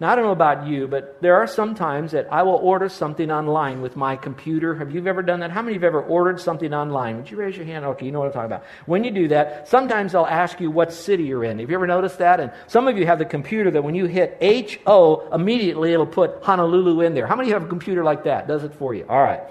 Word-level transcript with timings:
Now, 0.00 0.10
I 0.10 0.16
don't 0.16 0.24
know 0.24 0.32
about 0.32 0.66
you, 0.66 0.88
but 0.88 1.20
there 1.20 1.36
are 1.36 1.46
some 1.46 1.74
times 1.74 2.12
that 2.12 2.32
I 2.32 2.42
will 2.42 2.54
order 2.54 2.88
something 2.88 3.30
online 3.30 3.82
with 3.82 3.96
my 3.96 4.16
computer. 4.16 4.74
Have 4.74 4.94
you 4.94 5.06
ever 5.06 5.20
done 5.20 5.40
that? 5.40 5.50
How 5.50 5.60
many 5.60 5.76
of 5.76 5.82
you 5.82 5.86
have 5.86 5.94
ever 5.94 6.02
ordered 6.02 6.40
something 6.40 6.72
online? 6.72 7.18
Would 7.18 7.30
you 7.30 7.36
raise 7.36 7.54
your 7.54 7.66
hand? 7.66 7.84
Okay, 7.84 8.06
you 8.06 8.12
know 8.12 8.20
what 8.20 8.28
I'm 8.28 8.32
talking 8.32 8.46
about. 8.46 8.64
When 8.86 9.04
you 9.04 9.10
do 9.10 9.28
that, 9.28 9.68
sometimes 9.68 10.12
they'll 10.12 10.24
ask 10.24 10.58
you 10.58 10.70
what 10.70 10.94
city 10.94 11.24
you're 11.24 11.44
in. 11.44 11.58
Have 11.58 11.68
you 11.68 11.76
ever 11.76 11.86
noticed 11.86 12.16
that? 12.16 12.40
And 12.40 12.50
some 12.66 12.88
of 12.88 12.96
you 12.96 13.04
have 13.04 13.18
the 13.18 13.26
computer 13.26 13.70
that 13.72 13.84
when 13.84 13.94
you 13.94 14.06
hit 14.06 14.38
H-O, 14.40 15.28
immediately 15.34 15.92
it'll 15.92 16.06
put 16.06 16.42
Honolulu 16.42 17.02
in 17.02 17.12
there. 17.12 17.26
How 17.26 17.36
many 17.36 17.50
have 17.50 17.64
a 17.64 17.68
computer 17.68 18.02
like 18.02 18.24
that? 18.24 18.48
Does 18.48 18.64
it 18.64 18.72
for 18.72 18.94
you? 18.94 19.04
All 19.06 19.22
right. 19.22 19.42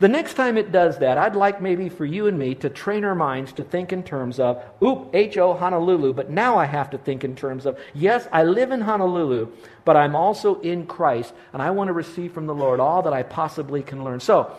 The 0.00 0.08
next 0.08 0.34
time 0.34 0.56
it 0.56 0.72
does 0.72 0.98
that, 0.98 1.18
I'd 1.18 1.36
like 1.36 1.62
maybe 1.62 1.88
for 1.88 2.04
you 2.04 2.26
and 2.26 2.38
me 2.38 2.54
to 2.56 2.68
train 2.68 3.04
our 3.04 3.14
minds 3.14 3.52
to 3.54 3.62
think 3.62 3.92
in 3.92 4.02
terms 4.02 4.40
of, 4.40 4.62
oop, 4.82 5.10
H-O, 5.14 5.54
Honolulu, 5.54 6.12
but 6.12 6.30
now 6.30 6.58
I 6.58 6.64
have 6.64 6.90
to 6.90 6.98
think 6.98 7.22
in 7.22 7.36
terms 7.36 7.64
of, 7.64 7.78
yes, 7.94 8.26
I 8.32 8.42
live 8.42 8.72
in 8.72 8.80
Honolulu, 8.80 9.52
but 9.84 9.96
I'm 9.96 10.16
also 10.16 10.60
in 10.60 10.86
Christ, 10.86 11.32
and 11.52 11.62
I 11.62 11.70
want 11.70 11.88
to 11.88 11.92
receive 11.92 12.32
from 12.32 12.46
the 12.46 12.54
Lord 12.54 12.80
all 12.80 13.02
that 13.02 13.12
I 13.12 13.22
possibly 13.22 13.82
can 13.82 14.02
learn. 14.02 14.18
So, 14.18 14.56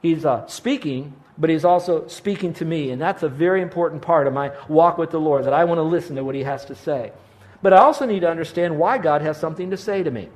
he's 0.00 0.24
uh, 0.24 0.46
speaking, 0.46 1.14
but 1.36 1.50
he's 1.50 1.64
also 1.64 2.08
speaking 2.08 2.54
to 2.54 2.64
me, 2.64 2.90
and 2.90 3.00
that's 3.00 3.22
a 3.22 3.28
very 3.28 3.60
important 3.60 4.00
part 4.00 4.26
of 4.26 4.32
my 4.32 4.52
walk 4.68 4.96
with 4.96 5.10
the 5.10 5.20
Lord, 5.20 5.44
that 5.44 5.52
I 5.52 5.64
want 5.64 5.78
to 5.78 5.82
listen 5.82 6.16
to 6.16 6.24
what 6.24 6.34
he 6.34 6.44
has 6.44 6.64
to 6.64 6.74
say. 6.74 7.12
But 7.60 7.72
I 7.74 7.78
also 7.78 8.06
need 8.06 8.20
to 8.20 8.30
understand 8.30 8.78
why 8.78 8.98
God 8.98 9.20
has 9.20 9.38
something 9.38 9.70
to 9.70 9.76
say 9.76 10.02
to 10.02 10.10
me. 10.10 10.28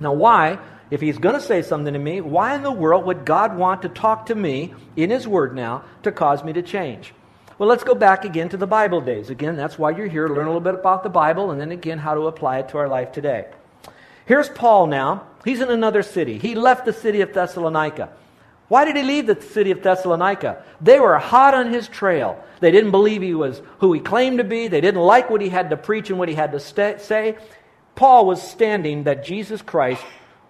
Now, 0.00 0.12
why? 0.12 0.58
If 0.90 1.00
he's 1.00 1.18
going 1.18 1.34
to 1.34 1.40
say 1.40 1.62
something 1.62 1.92
to 1.92 1.98
me, 1.98 2.20
why 2.20 2.54
in 2.54 2.62
the 2.62 2.72
world 2.72 3.04
would 3.04 3.24
God 3.24 3.56
want 3.56 3.82
to 3.82 3.88
talk 3.88 4.26
to 4.26 4.34
me 4.34 4.74
in 4.96 5.10
his 5.10 5.28
word 5.28 5.54
now 5.54 5.84
to 6.02 6.12
cause 6.12 6.42
me 6.42 6.52
to 6.54 6.62
change? 6.62 7.12
Well, 7.58 7.68
let's 7.68 7.84
go 7.84 7.94
back 7.94 8.24
again 8.24 8.48
to 8.50 8.56
the 8.56 8.66
Bible 8.66 9.00
days. 9.00 9.30
Again, 9.30 9.56
that's 9.56 9.78
why 9.78 9.90
you're 9.90 10.06
here, 10.06 10.28
learn 10.28 10.46
a 10.46 10.48
little 10.48 10.60
bit 10.60 10.74
about 10.74 11.02
the 11.02 11.08
Bible, 11.08 11.50
and 11.50 11.60
then 11.60 11.72
again, 11.72 11.98
how 11.98 12.14
to 12.14 12.28
apply 12.28 12.60
it 12.60 12.68
to 12.70 12.78
our 12.78 12.88
life 12.88 13.12
today. 13.12 13.46
Here's 14.26 14.48
Paul 14.48 14.86
now. 14.86 15.26
He's 15.44 15.60
in 15.60 15.70
another 15.70 16.02
city. 16.02 16.38
He 16.38 16.54
left 16.54 16.84
the 16.84 16.92
city 16.92 17.20
of 17.20 17.32
Thessalonica. 17.32 18.10
Why 18.68 18.84
did 18.84 18.96
he 18.96 19.02
leave 19.02 19.26
the 19.26 19.40
city 19.40 19.70
of 19.70 19.82
Thessalonica? 19.82 20.62
They 20.80 21.00
were 21.00 21.18
hot 21.18 21.54
on 21.54 21.72
his 21.72 21.88
trail. 21.88 22.42
They 22.60 22.70
didn't 22.70 22.90
believe 22.90 23.22
he 23.22 23.34
was 23.34 23.62
who 23.78 23.92
he 23.92 24.00
claimed 24.00 24.38
to 24.38 24.44
be. 24.44 24.68
They 24.68 24.82
didn't 24.82 25.00
like 25.00 25.30
what 25.30 25.40
he 25.40 25.48
had 25.48 25.70
to 25.70 25.76
preach 25.76 26.10
and 26.10 26.18
what 26.18 26.28
he 26.28 26.34
had 26.34 26.52
to 26.52 26.60
say. 26.60 27.38
Paul 27.94 28.26
was 28.26 28.42
standing 28.42 29.04
that 29.04 29.24
Jesus 29.24 29.62
Christ 29.62 30.02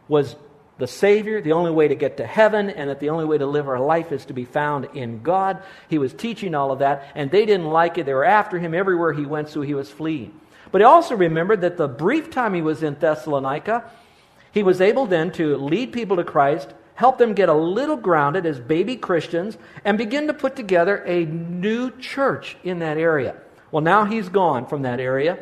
was 0.09 0.35
the 0.79 0.87
Savior, 0.87 1.41
the 1.41 1.53
only 1.53 1.71
way 1.71 1.89
to 1.89 1.95
get 1.95 2.17
to 2.19 2.27
heaven, 2.27 2.71
and 2.71 2.89
that 2.89 3.01
the 3.01 3.11
only 3.11 3.25
way 3.25 3.37
to 3.39 3.47
live 3.47 3.69
our 3.69 3.81
life 3.81 4.13
is 4.13 4.25
to 4.27 4.33
be 4.33 4.45
found 4.45 4.89
in 4.95 5.23
God. 5.23 5.63
He 5.89 5.99
was 5.99 6.15
teaching 6.15 6.55
all 6.55 6.71
of 6.71 6.79
that, 6.79 7.11
and 7.15 7.31
they 7.31 7.47
didn't 7.47 7.67
like 7.67 7.99
it. 7.99 8.07
They 8.07 8.15
were 8.15 8.25
after 8.25 8.59
him 8.59 8.75
everywhere 8.75 9.13
he 9.13 9.27
went, 9.27 9.49
so 9.49 9.61
he 9.61 9.75
was 9.75 9.91
fleeing. 9.91 10.39
But 10.71 10.81
he 10.81 10.85
also 10.85 11.17
remembered 11.17 11.63
that 11.63 11.77
the 11.77 11.89
brief 11.89 12.31
time 12.31 12.55
he 12.55 12.63
was 12.63 12.83
in 12.83 12.95
Thessalonica, 12.95 13.91
he 14.53 14.63
was 14.63 14.81
able 14.81 15.07
then 15.07 15.33
to 15.33 15.57
lead 15.57 15.93
people 15.93 16.17
to 16.17 16.25
Christ, 16.25 16.73
help 16.95 17.19
them 17.19 17.35
get 17.35 17.49
a 17.49 17.55
little 17.55 17.97
grounded 17.97 18.47
as 18.47 18.61
baby 18.61 18.97
Christians, 18.97 19.59
and 19.85 19.99
begin 19.99 20.29
to 20.29 20.35
put 20.35 20.55
together 20.55 21.03
a 21.07 21.25
new 21.25 21.91
church 21.99 22.57
in 22.63 22.79
that 22.81 22.99
area. 22.99 23.37
Well, 23.73 23.83
now 23.83 24.05
he's 24.05 24.29
gone 24.29 24.67
from 24.67 24.83
that 24.83 25.01
area. 25.01 25.39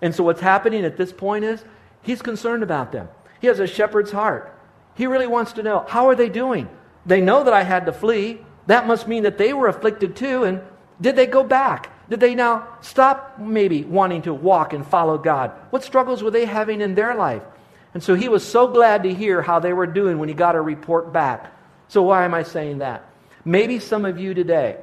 And 0.00 0.14
so 0.14 0.24
what's 0.24 0.40
happening 0.40 0.84
at 0.84 0.96
this 0.96 1.12
point 1.12 1.44
is 1.44 1.64
he's 2.02 2.22
concerned 2.22 2.62
about 2.62 2.92
them. 2.92 3.08
He 3.40 3.46
has 3.46 3.60
a 3.60 3.66
shepherd's 3.66 4.12
heart. 4.12 4.54
He 4.94 5.06
really 5.06 5.26
wants 5.26 5.52
to 5.52 5.62
know 5.62 5.84
how 5.88 6.08
are 6.08 6.14
they 6.16 6.28
doing? 6.28 6.68
They 7.06 7.20
know 7.20 7.44
that 7.44 7.54
I 7.54 7.62
had 7.62 7.86
to 7.86 7.92
flee. 7.92 8.40
That 8.66 8.86
must 8.86 9.08
mean 9.08 9.22
that 9.22 9.38
they 9.38 9.52
were 9.52 9.68
afflicted 9.68 10.16
too. 10.16 10.44
And 10.44 10.60
did 11.00 11.16
they 11.16 11.26
go 11.26 11.44
back? 11.44 11.90
Did 12.10 12.20
they 12.20 12.34
now 12.34 12.66
stop 12.80 13.38
maybe 13.38 13.84
wanting 13.84 14.22
to 14.22 14.34
walk 14.34 14.72
and 14.72 14.86
follow 14.86 15.18
God? 15.18 15.52
What 15.70 15.84
struggles 15.84 16.22
were 16.22 16.30
they 16.30 16.46
having 16.46 16.80
in 16.80 16.94
their 16.94 17.14
life? 17.14 17.42
And 17.94 18.02
so 18.02 18.14
he 18.14 18.28
was 18.28 18.46
so 18.46 18.68
glad 18.68 19.02
to 19.02 19.14
hear 19.14 19.42
how 19.42 19.58
they 19.58 19.72
were 19.72 19.86
doing 19.86 20.18
when 20.18 20.28
he 20.28 20.34
got 20.34 20.56
a 20.56 20.60
report 20.60 21.12
back. 21.12 21.52
So, 21.88 22.02
why 22.02 22.24
am 22.24 22.34
I 22.34 22.42
saying 22.42 22.78
that? 22.78 23.08
Maybe 23.44 23.78
some 23.78 24.04
of 24.04 24.18
you 24.18 24.34
today, 24.34 24.78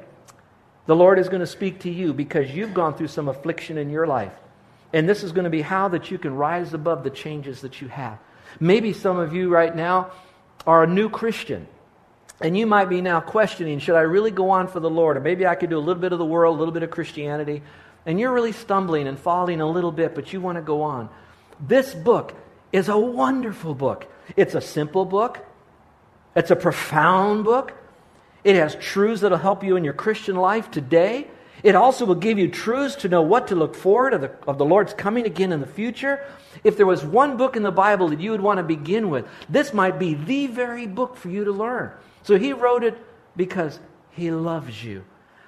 the 0.86 0.96
Lord 0.96 1.18
is 1.18 1.28
going 1.28 1.40
to 1.40 1.46
speak 1.46 1.80
to 1.80 1.90
you 1.90 2.12
because 2.12 2.50
you've 2.50 2.74
gone 2.74 2.94
through 2.94 3.08
some 3.08 3.28
affliction 3.28 3.78
in 3.78 3.90
your 3.90 4.06
life. 4.06 4.32
And 4.92 5.08
this 5.08 5.22
is 5.22 5.32
going 5.32 5.44
to 5.44 5.50
be 5.50 5.62
how 5.62 5.88
that 5.88 6.10
you 6.10 6.18
can 6.18 6.34
rise 6.34 6.74
above 6.74 7.04
the 7.04 7.10
changes 7.10 7.60
that 7.60 7.80
you 7.80 7.88
have. 7.88 8.18
Maybe 8.60 8.92
some 8.92 9.18
of 9.18 9.34
you 9.34 9.48
right 9.48 9.74
now 9.74 10.10
are 10.66 10.82
a 10.82 10.86
new 10.86 11.08
Christian. 11.08 11.66
And 12.40 12.56
you 12.56 12.66
might 12.66 12.88
be 12.88 13.00
now 13.00 13.20
questioning, 13.20 13.78
should 13.78 13.96
I 13.96 14.02
really 14.02 14.30
go 14.30 14.50
on 14.50 14.68
for 14.68 14.80
the 14.80 14.90
Lord? 14.90 15.16
Or 15.16 15.20
maybe 15.20 15.46
I 15.46 15.54
could 15.54 15.70
do 15.70 15.78
a 15.78 15.80
little 15.80 16.00
bit 16.00 16.12
of 16.12 16.18
the 16.18 16.24
world, 16.24 16.56
a 16.56 16.58
little 16.58 16.74
bit 16.74 16.82
of 16.82 16.90
Christianity. 16.90 17.62
And 18.04 18.20
you're 18.20 18.32
really 18.32 18.52
stumbling 18.52 19.08
and 19.08 19.18
falling 19.18 19.60
a 19.60 19.68
little 19.68 19.92
bit, 19.92 20.14
but 20.14 20.32
you 20.32 20.40
want 20.40 20.56
to 20.56 20.62
go 20.62 20.82
on. 20.82 21.08
This 21.60 21.94
book 21.94 22.34
is 22.72 22.88
a 22.88 22.98
wonderful 22.98 23.74
book. 23.74 24.06
It's 24.36 24.54
a 24.54 24.60
simple 24.60 25.04
book, 25.04 25.44
it's 26.34 26.50
a 26.50 26.56
profound 26.56 27.44
book. 27.44 27.72
It 28.44 28.54
has 28.54 28.76
truths 28.76 29.22
that'll 29.22 29.38
help 29.38 29.64
you 29.64 29.74
in 29.74 29.82
your 29.82 29.94
Christian 29.94 30.36
life 30.36 30.70
today. 30.70 31.26
It 31.62 31.74
also 31.74 32.04
will 32.04 32.14
give 32.14 32.38
you 32.38 32.48
truths 32.48 32.96
to 32.96 33.08
know 33.08 33.22
what 33.22 33.48
to 33.48 33.54
look 33.54 33.74
forward 33.74 34.14
of 34.14 34.20
the, 34.20 34.30
of 34.46 34.58
the 34.58 34.64
Lord's 34.64 34.94
coming 34.94 35.26
again 35.26 35.52
in 35.52 35.60
the 35.60 35.66
future. 35.66 36.24
If 36.64 36.76
there 36.76 36.86
was 36.86 37.04
one 37.04 37.36
book 37.36 37.56
in 37.56 37.62
the 37.62 37.70
Bible 37.70 38.08
that 38.08 38.20
you 38.20 38.30
would 38.30 38.40
want 38.40 38.58
to 38.58 38.62
begin 38.62 39.10
with, 39.10 39.26
this 39.48 39.72
might 39.72 39.98
be 39.98 40.14
the 40.14 40.46
very 40.46 40.86
book 40.86 41.16
for 41.16 41.28
you 41.28 41.44
to 41.44 41.52
learn. 41.52 41.92
So 42.22 42.38
he 42.38 42.52
wrote 42.52 42.84
it 42.84 42.98
because 43.36 43.78
he 44.10 44.30
loves 44.30 44.84
you. 44.84 45.04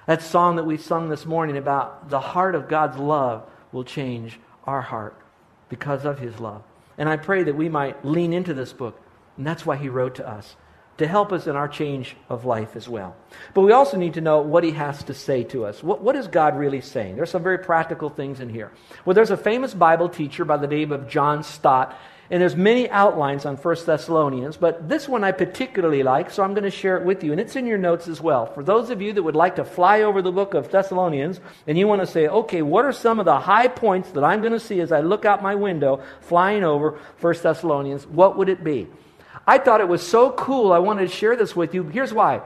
That 0.07 0.23
song 0.23 0.55
that 0.55 0.65
we 0.65 0.77
sung 0.77 1.09
this 1.09 1.25
morning 1.25 1.57
about 1.57 2.09
the 2.09 2.19
heart 2.19 2.55
of 2.55 2.67
God's 2.67 2.97
love 2.97 3.47
will 3.71 3.83
change 3.83 4.39
our 4.65 4.81
heart 4.81 5.15
because 5.69 6.05
of 6.05 6.19
his 6.19 6.39
love. 6.39 6.63
And 6.97 7.07
I 7.07 7.17
pray 7.17 7.43
that 7.43 7.55
we 7.55 7.69
might 7.69 8.03
lean 8.03 8.33
into 8.33 8.53
this 8.53 8.73
book. 8.73 8.99
And 9.37 9.45
that's 9.45 9.65
why 9.65 9.77
he 9.77 9.87
wrote 9.87 10.15
to 10.15 10.27
us 10.27 10.55
to 10.99 11.07
help 11.07 11.31
us 11.31 11.47
in 11.47 11.55
our 11.55 11.67
change 11.67 12.15
of 12.29 12.45
life 12.45 12.75
as 12.75 12.87
well. 12.87 13.15
But 13.53 13.61
we 13.61 13.71
also 13.71 13.97
need 13.97 14.13
to 14.13 14.21
know 14.21 14.41
what 14.41 14.63
he 14.63 14.71
has 14.71 15.03
to 15.05 15.13
say 15.13 15.43
to 15.45 15.65
us. 15.65 15.83
What, 15.83 16.01
what 16.01 16.15
is 16.15 16.27
God 16.27 16.57
really 16.57 16.81
saying? 16.81 17.15
There's 17.15 17.31
some 17.31 17.43
very 17.43 17.59
practical 17.59 18.09
things 18.09 18.39
in 18.39 18.49
here. 18.49 18.71
Well, 19.05 19.13
there's 19.13 19.31
a 19.31 19.37
famous 19.37 19.73
Bible 19.73 20.09
teacher 20.09 20.45
by 20.45 20.57
the 20.57 20.67
name 20.67 20.91
of 20.91 21.09
John 21.09 21.43
Stott, 21.43 21.97
and 22.31 22.41
there's 22.41 22.55
many 22.55 22.89
outlines 22.89 23.45
on 23.45 23.55
1 23.55 23.75
Thessalonians, 23.85 24.55
but 24.55 24.87
this 24.87 25.09
one 25.09 25.23
I 25.23 25.31
particularly 25.31 26.03
like, 26.03 26.29
so 26.29 26.43
I'm 26.43 26.53
going 26.53 26.63
to 26.63 26.69
share 26.69 26.97
it 26.97 27.03
with 27.03 27.23
you, 27.23 27.31
and 27.31 27.41
it's 27.41 27.55
in 27.55 27.65
your 27.65 27.79
notes 27.79 28.07
as 28.07 28.21
well. 28.21 28.45
For 28.45 28.61
those 28.61 28.91
of 28.91 29.01
you 29.01 29.13
that 29.13 29.23
would 29.23 29.35
like 29.35 29.55
to 29.55 29.63
fly 29.65 30.01
over 30.01 30.21
the 30.21 30.31
book 30.31 30.53
of 30.53 30.69
Thessalonians, 30.69 31.39
and 31.65 31.77
you 31.77 31.87
want 31.87 32.01
to 32.01 32.07
say, 32.07 32.27
okay, 32.27 32.61
what 32.61 32.85
are 32.85 32.91
some 32.91 33.19
of 33.19 33.25
the 33.25 33.39
high 33.39 33.67
points 33.67 34.11
that 34.11 34.23
I'm 34.23 34.41
going 34.41 34.53
to 34.53 34.59
see 34.59 34.79
as 34.79 34.91
I 34.91 34.99
look 34.99 35.25
out 35.25 35.41
my 35.41 35.55
window 35.55 36.03
flying 36.21 36.63
over 36.63 36.99
1 37.19 37.35
Thessalonians? 37.41 38.05
What 38.05 38.37
would 38.37 38.49
it 38.49 38.63
be? 38.63 38.87
I 39.49 39.57
thought 39.57 39.81
it 39.81 39.87
was 39.87 40.07
so 40.07 40.29
cool. 40.33 40.71
I 40.71 40.77
wanted 40.77 41.09
to 41.09 41.15
share 41.15 41.35
this 41.35 41.55
with 41.55 41.73
you. 41.73 41.81
Here's 41.81 42.13
why. 42.13 42.41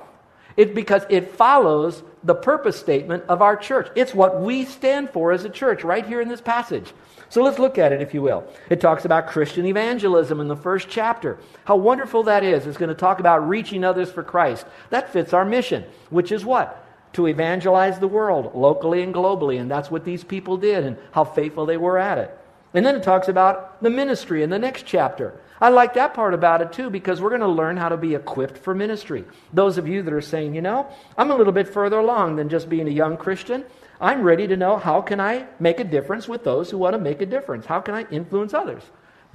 It's 0.56 0.74
because 0.74 1.04
it 1.10 1.36
follows 1.36 2.02
the 2.24 2.34
purpose 2.34 2.80
statement 2.80 3.26
of 3.28 3.42
our 3.42 3.58
church. 3.58 3.90
It's 3.94 4.14
what 4.14 4.42
we 4.42 4.64
stand 4.64 5.10
for 5.10 5.34
as 5.34 5.44
a 5.44 5.50
church 5.50 5.84
right 5.84 6.06
here 6.06 6.22
in 6.22 6.30
this 6.30 6.40
passage. 6.40 6.94
So 7.28 7.44
let's 7.44 7.60
look 7.60 7.78
at 7.78 7.92
it, 7.92 8.02
if 8.02 8.14
you 8.14 8.22
will. 8.22 8.48
It 8.70 8.80
talks 8.80 9.04
about 9.04 9.28
Christian 9.28 9.66
evangelism 9.66 10.40
in 10.40 10.48
the 10.48 10.56
first 10.56 10.88
chapter. 10.88 11.40
How 11.66 11.76
wonderful 11.76 12.24
that 12.24 12.42
is. 12.42 12.66
It's 12.66 12.78
going 12.78 12.88
to 12.88 12.96
talk 12.96 13.20
about 13.20 13.50
reaching 13.50 13.84
others 13.84 14.10
for 14.10 14.24
Christ. 14.24 14.66
That 14.90 15.12
fits 15.12 15.34
our 15.34 15.44
mission, 15.44 15.84
which 16.10 16.32
is 16.32 16.46
what? 16.46 16.88
To 17.16 17.28
evangelize 17.28 18.00
the 18.00 18.08
world 18.08 18.56
locally 18.56 19.04
and 19.04 19.14
globally. 19.14 19.60
And 19.60 19.70
that's 19.70 19.92
what 19.92 20.06
these 20.06 20.24
people 20.24 20.56
did 20.56 20.86
and 20.86 20.96
how 21.12 21.26
faithful 21.26 21.66
they 21.66 21.76
were 21.76 21.98
at 21.98 22.18
it. 22.18 22.40
And 22.74 22.86
then 22.86 22.96
it 22.96 23.04
talks 23.04 23.28
about 23.28 23.84
the 23.84 23.90
ministry 23.90 24.42
in 24.42 24.50
the 24.50 24.58
next 24.58 24.86
chapter. 24.86 25.38
I 25.64 25.70
like 25.70 25.94
that 25.94 26.14
part 26.14 26.34
about 26.34 26.62
it 26.62 26.74
too 26.74 26.90
because 26.90 27.22
we're 27.22 27.30
going 27.30 27.40
to 27.40 27.48
learn 27.48 27.78
how 27.78 27.88
to 27.88 27.96
be 27.96 28.16
equipped 28.16 28.58
for 28.58 28.76
ministry. 28.76 29.24
Those 29.54 29.78
of 29.78 29.88
you 29.88 30.04
that 30.04 30.12
are 30.12 30.20
saying, 30.20 30.56
you 30.56 30.62
know, 30.62 30.90
I'm 31.18 31.32
a 31.32 31.36
little 31.38 31.54
bit 31.54 31.70
further 31.70 32.00
along 32.00 32.36
than 32.36 32.50
just 32.50 32.68
being 32.68 32.90
a 32.90 32.92
young 32.92 33.16
Christian. 33.16 33.64
I'm 34.02 34.24
ready 34.24 34.46
to 34.46 34.58
know 34.58 34.76
how 34.76 35.00
can 35.00 35.22
I 35.22 35.48
make 35.62 35.80
a 35.80 35.86
difference 35.86 36.28
with 36.28 36.44
those 36.44 36.70
who 36.70 36.78
want 36.78 36.96
to 36.96 37.00
make 37.00 37.22
a 37.22 37.26
difference? 37.26 37.66
How 37.66 37.80
can 37.80 37.96
I 37.96 38.04
influence 38.12 38.54
others? 38.54 38.84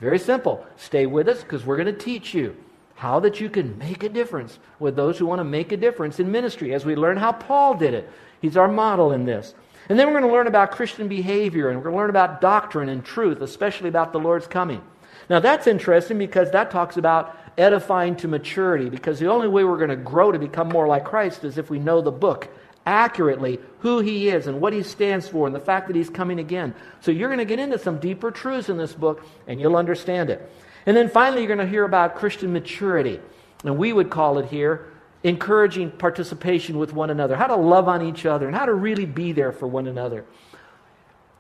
Very 0.01 0.19
simple. 0.19 0.67
Stay 0.77 1.07
with 1.07 1.29
us 1.29 1.43
because 1.43 1.65
we're 1.65 1.79
going 1.79 1.87
to 1.87 2.05
teach 2.05 2.35
you 2.35 2.55
how 2.97 3.21
that 3.21 3.41
you 3.41 3.49
can 3.49 3.79
make 3.79 4.03
a 4.03 4.11
difference 4.11 4.59
with 4.79 4.97
those 4.97 5.17
who 5.17 5.25
want 5.25 5.39
to 5.39 5.45
make 5.45 5.73
a 5.73 5.79
difference 5.79 6.21
in 6.21 6.31
ministry 6.31 6.75
as 6.75 6.85
we 6.85 6.95
learn 6.95 7.17
how 7.17 7.33
Paul 7.33 7.75
did 7.75 7.95
it. 7.95 8.07
He's 8.43 8.59
our 8.59 8.69
model 8.69 9.13
in 9.13 9.25
this. 9.25 9.55
And 9.89 9.99
then 9.99 10.09
we're 10.09 10.21
going 10.21 10.31
to 10.31 10.37
learn 10.37 10.47
about 10.47 10.73
Christian 10.73 11.09
behavior 11.09 11.71
and 11.71 11.79
we're 11.79 11.85
going 11.85 11.95
to 11.95 12.01
learn 12.01 12.11
about 12.11 12.43
doctrine 12.43 12.91
and 12.91 13.03
truth, 13.03 13.41
especially 13.41 13.89
about 13.89 14.13
the 14.13 14.21
Lord's 14.21 14.47
coming. 14.47 14.83
Now, 15.29 15.41
that's 15.41 15.67
interesting 15.67 16.19
because 16.19 16.51
that 16.53 16.71
talks 16.71 16.97
about 16.97 17.37
edifying 17.57 18.17
to 18.17 18.29
maturity, 18.29 18.89
because 18.89 19.19
the 19.19 19.27
only 19.27 19.49
way 19.49 19.65
we're 19.65 19.77
going 19.77 19.91
to 19.91 19.97
grow 19.97 20.33
to 20.33 20.39
become 20.39 20.69
more 20.69 20.87
like 20.87 21.05
Christ 21.05 21.45
is 21.45 21.59
if 21.59 21.71
we 21.71 21.79
know 21.79 22.01
the 22.01 22.13
book 22.13 22.49
accurately, 22.87 23.59
who 23.81 24.01
he 24.01 24.29
is 24.29 24.47
and 24.47 24.61
what 24.61 24.73
he 24.73 24.83
stands 24.83 25.29
for, 25.29 25.47
and 25.47 25.55
the 25.55 25.61
fact 25.61 25.89
that 25.89 25.97
he's 25.97 26.09
coming 26.09 26.39
again. 26.39 26.75
So 27.01 27.11
you're 27.11 27.29
going 27.29 27.39
to 27.39 27.45
get 27.45 27.59
into 27.59 27.79
some 27.79 27.99
deeper 27.99 28.31
truths 28.31 28.71
in 28.71 28.79
this 28.79 28.95
book, 28.95 29.27
and 29.47 29.61
you'll 29.61 29.77
understand 29.77 30.31
it. 30.31 30.51
And 30.87 30.97
then 30.97 31.11
finally, 31.11 31.43
you're 31.43 31.55
going 31.55 31.67
to 31.67 31.71
hear 31.71 31.85
about 31.85 32.17
Christian 32.17 32.53
maturity. 32.53 33.21
And 33.65 33.77
we 33.77 33.93
would 33.93 34.09
call 34.09 34.39
it 34.39 34.47
here 34.47 34.93
encouraging 35.23 35.91
participation 35.91 36.79
with 36.79 36.93
one 36.93 37.11
another, 37.11 37.37
how 37.37 37.49
to 37.49 37.57
love 37.57 37.89
on 37.89 38.03
each 38.03 38.25
other, 38.25 38.47
and 38.47 38.57
how 38.57 38.65
to 38.65 38.73
really 38.73 39.05
be 39.05 39.33
there 39.33 39.53
for 39.53 39.67
one 39.67 39.87
another. 39.87 40.25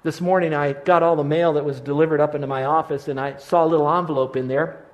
This 0.05 0.21
morning, 0.21 0.55
I 0.55 0.75
got 0.75 1.03
all 1.03 1.17
the 1.17 1.25
mail 1.25 1.55
that 1.55 1.65
was 1.65 1.81
delivered 1.81 2.21
up 2.21 2.37
into 2.37 2.47
my 2.47 2.65
office, 2.65 3.09
and 3.09 3.19
I 3.19 3.37
saw 3.39 3.65
a 3.65 3.67
little 3.67 3.93
envelope 3.93 4.37
in 4.37 4.47
there. 4.47 4.85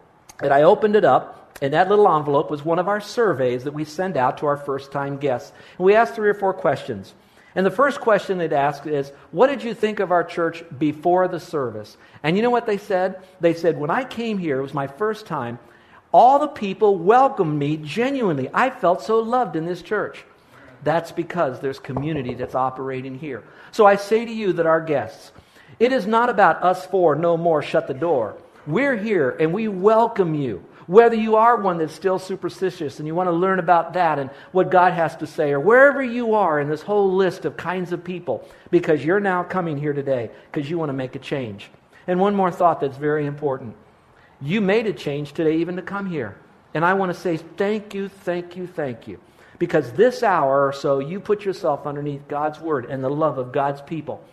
And 0.42 0.50
I 0.50 0.62
opened 0.62 0.96
it 0.96 1.04
up, 1.04 1.58
and 1.60 1.74
that 1.74 1.90
little 1.90 2.08
envelope 2.08 2.50
was 2.50 2.64
one 2.64 2.78
of 2.78 2.88
our 2.88 3.02
surveys 3.02 3.64
that 3.64 3.74
we 3.74 3.84
send 3.84 4.16
out 4.16 4.38
to 4.38 4.46
our 4.46 4.56
first 4.56 4.92
time 4.92 5.18
guests. 5.18 5.52
And 5.76 5.84
we 5.84 5.94
asked 5.94 6.14
three 6.14 6.30
or 6.30 6.34
four 6.34 6.54
questions. 6.54 7.12
And 7.54 7.66
the 7.66 7.70
first 7.70 8.00
question 8.00 8.38
they'd 8.38 8.54
ask 8.54 8.86
is, 8.86 9.10
What 9.30 9.48
did 9.48 9.62
you 9.62 9.74
think 9.74 10.00
of 10.00 10.10
our 10.10 10.24
church 10.24 10.64
before 10.78 11.28
the 11.28 11.38
service? 11.38 11.98
And 12.22 12.34
you 12.34 12.42
know 12.42 12.50
what 12.50 12.66
they 12.66 12.78
said? 12.78 13.22
They 13.40 13.52
said, 13.52 13.78
When 13.78 13.90
I 13.90 14.04
came 14.04 14.38
here, 14.38 14.58
it 14.58 14.62
was 14.62 14.72
my 14.72 14.86
first 14.86 15.26
time, 15.26 15.58
all 16.12 16.38
the 16.38 16.48
people 16.48 16.96
welcomed 16.96 17.58
me 17.58 17.76
genuinely. 17.76 18.48
I 18.54 18.70
felt 18.70 19.02
so 19.02 19.18
loved 19.18 19.54
in 19.54 19.66
this 19.66 19.82
church. 19.82 20.24
That's 20.84 21.10
because 21.10 21.60
there's 21.60 21.78
community 21.78 22.34
that's 22.34 22.54
operating 22.54 23.18
here. 23.18 23.42
So 23.72 23.86
I 23.86 23.96
say 23.96 24.24
to 24.24 24.32
you 24.32 24.52
that 24.54 24.66
our 24.66 24.80
guests, 24.80 25.32
it 25.80 25.92
is 25.92 26.06
not 26.06 26.28
about 26.28 26.62
us 26.62 26.86
four, 26.86 27.16
no 27.16 27.36
more, 27.36 27.62
shut 27.62 27.88
the 27.88 27.94
door. 27.94 28.36
We're 28.66 28.96
here 28.96 29.30
and 29.30 29.52
we 29.52 29.68
welcome 29.68 30.34
you. 30.34 30.64
Whether 30.86 31.16
you 31.16 31.36
are 31.36 31.56
one 31.56 31.78
that's 31.78 31.94
still 31.94 32.18
superstitious 32.18 32.98
and 32.98 33.06
you 33.06 33.14
want 33.14 33.28
to 33.28 33.32
learn 33.32 33.58
about 33.58 33.94
that 33.94 34.18
and 34.18 34.28
what 34.52 34.70
God 34.70 34.92
has 34.92 35.16
to 35.16 35.26
say, 35.26 35.52
or 35.52 35.58
wherever 35.58 36.02
you 36.02 36.34
are 36.34 36.60
in 36.60 36.68
this 36.68 36.82
whole 36.82 37.14
list 37.14 37.46
of 37.46 37.56
kinds 37.56 37.92
of 37.92 38.04
people, 38.04 38.46
because 38.70 39.02
you're 39.02 39.20
now 39.20 39.42
coming 39.42 39.78
here 39.78 39.94
today 39.94 40.30
because 40.52 40.68
you 40.68 40.76
want 40.78 40.90
to 40.90 40.94
make 40.94 41.16
a 41.16 41.18
change. 41.18 41.70
And 42.06 42.20
one 42.20 42.34
more 42.34 42.50
thought 42.50 42.80
that's 42.80 42.98
very 42.98 43.24
important. 43.24 43.74
You 44.42 44.60
made 44.60 44.86
a 44.86 44.92
change 44.92 45.32
today 45.32 45.56
even 45.56 45.76
to 45.76 45.82
come 45.82 46.04
here. 46.04 46.36
And 46.74 46.84
I 46.84 46.92
want 46.92 47.14
to 47.14 47.18
say 47.18 47.38
thank 47.38 47.94
you, 47.94 48.08
thank 48.08 48.54
you, 48.56 48.66
thank 48.66 49.08
you. 49.08 49.18
Because 49.58 49.92
this 49.92 50.22
hour 50.22 50.66
or 50.66 50.72
so, 50.72 50.98
you 50.98 51.20
put 51.20 51.44
yourself 51.44 51.86
underneath 51.86 52.26
God's 52.28 52.60
word 52.60 52.86
and 52.86 53.02
the 53.02 53.10
love 53.10 53.38
of 53.38 53.52
God's 53.52 53.80
people 53.82 54.24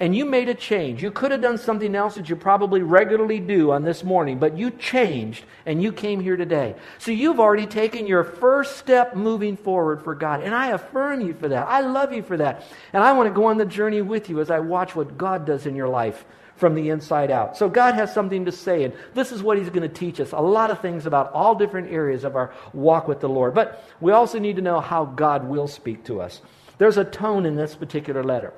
and 0.00 0.16
you 0.16 0.24
made 0.24 0.48
a 0.48 0.54
change. 0.54 1.02
You 1.02 1.10
could 1.10 1.30
have 1.30 1.40
done 1.40 1.58
something 1.58 1.94
else 1.94 2.16
that 2.16 2.28
you 2.28 2.36
probably 2.36 2.82
regularly 2.82 3.38
do 3.38 3.70
on 3.70 3.84
this 3.84 4.02
morning, 4.02 4.38
but 4.38 4.58
you 4.58 4.70
changed 4.70 5.44
and 5.64 5.82
you 5.82 5.92
came 5.92 6.20
here 6.20 6.36
today. 6.36 6.74
So 6.98 7.10
you've 7.10 7.40
already 7.40 7.66
taken 7.66 8.06
your 8.06 8.24
first 8.24 8.78
step 8.78 9.14
moving 9.14 9.56
forward 9.56 10.02
for 10.02 10.14
God. 10.14 10.42
And 10.42 10.54
I 10.54 10.68
affirm 10.68 11.20
you 11.20 11.34
for 11.34 11.48
that. 11.48 11.66
I 11.68 11.80
love 11.80 12.12
you 12.12 12.22
for 12.22 12.36
that. 12.36 12.64
And 12.92 13.02
I 13.02 13.12
want 13.12 13.28
to 13.28 13.34
go 13.34 13.46
on 13.46 13.58
the 13.58 13.64
journey 13.64 14.02
with 14.02 14.28
you 14.28 14.40
as 14.40 14.50
I 14.50 14.60
watch 14.60 14.96
what 14.96 15.16
God 15.16 15.46
does 15.46 15.66
in 15.66 15.76
your 15.76 15.88
life 15.88 16.24
from 16.56 16.74
the 16.74 16.90
inside 16.90 17.30
out. 17.30 17.56
So 17.56 17.68
God 17.68 17.94
has 17.94 18.12
something 18.12 18.46
to 18.46 18.52
say, 18.52 18.84
and 18.84 18.94
this 19.14 19.32
is 19.32 19.42
what 19.42 19.58
He's 19.58 19.70
going 19.70 19.82
to 19.82 19.88
teach 19.88 20.20
us 20.20 20.32
a 20.32 20.40
lot 20.40 20.70
of 20.70 20.80
things 20.80 21.06
about 21.06 21.32
all 21.32 21.54
different 21.54 21.92
areas 21.92 22.24
of 22.24 22.36
our 22.36 22.52
walk 22.72 23.08
with 23.08 23.20
the 23.20 23.28
Lord. 23.28 23.54
But 23.54 23.84
we 24.00 24.12
also 24.12 24.38
need 24.38 24.56
to 24.56 24.62
know 24.62 24.80
how 24.80 25.04
God 25.04 25.48
will 25.48 25.68
speak 25.68 26.04
to 26.04 26.20
us. 26.20 26.40
There's 26.78 26.96
a 26.96 27.04
tone 27.04 27.46
in 27.46 27.56
this 27.56 27.74
particular 27.74 28.22
letter. 28.22 28.52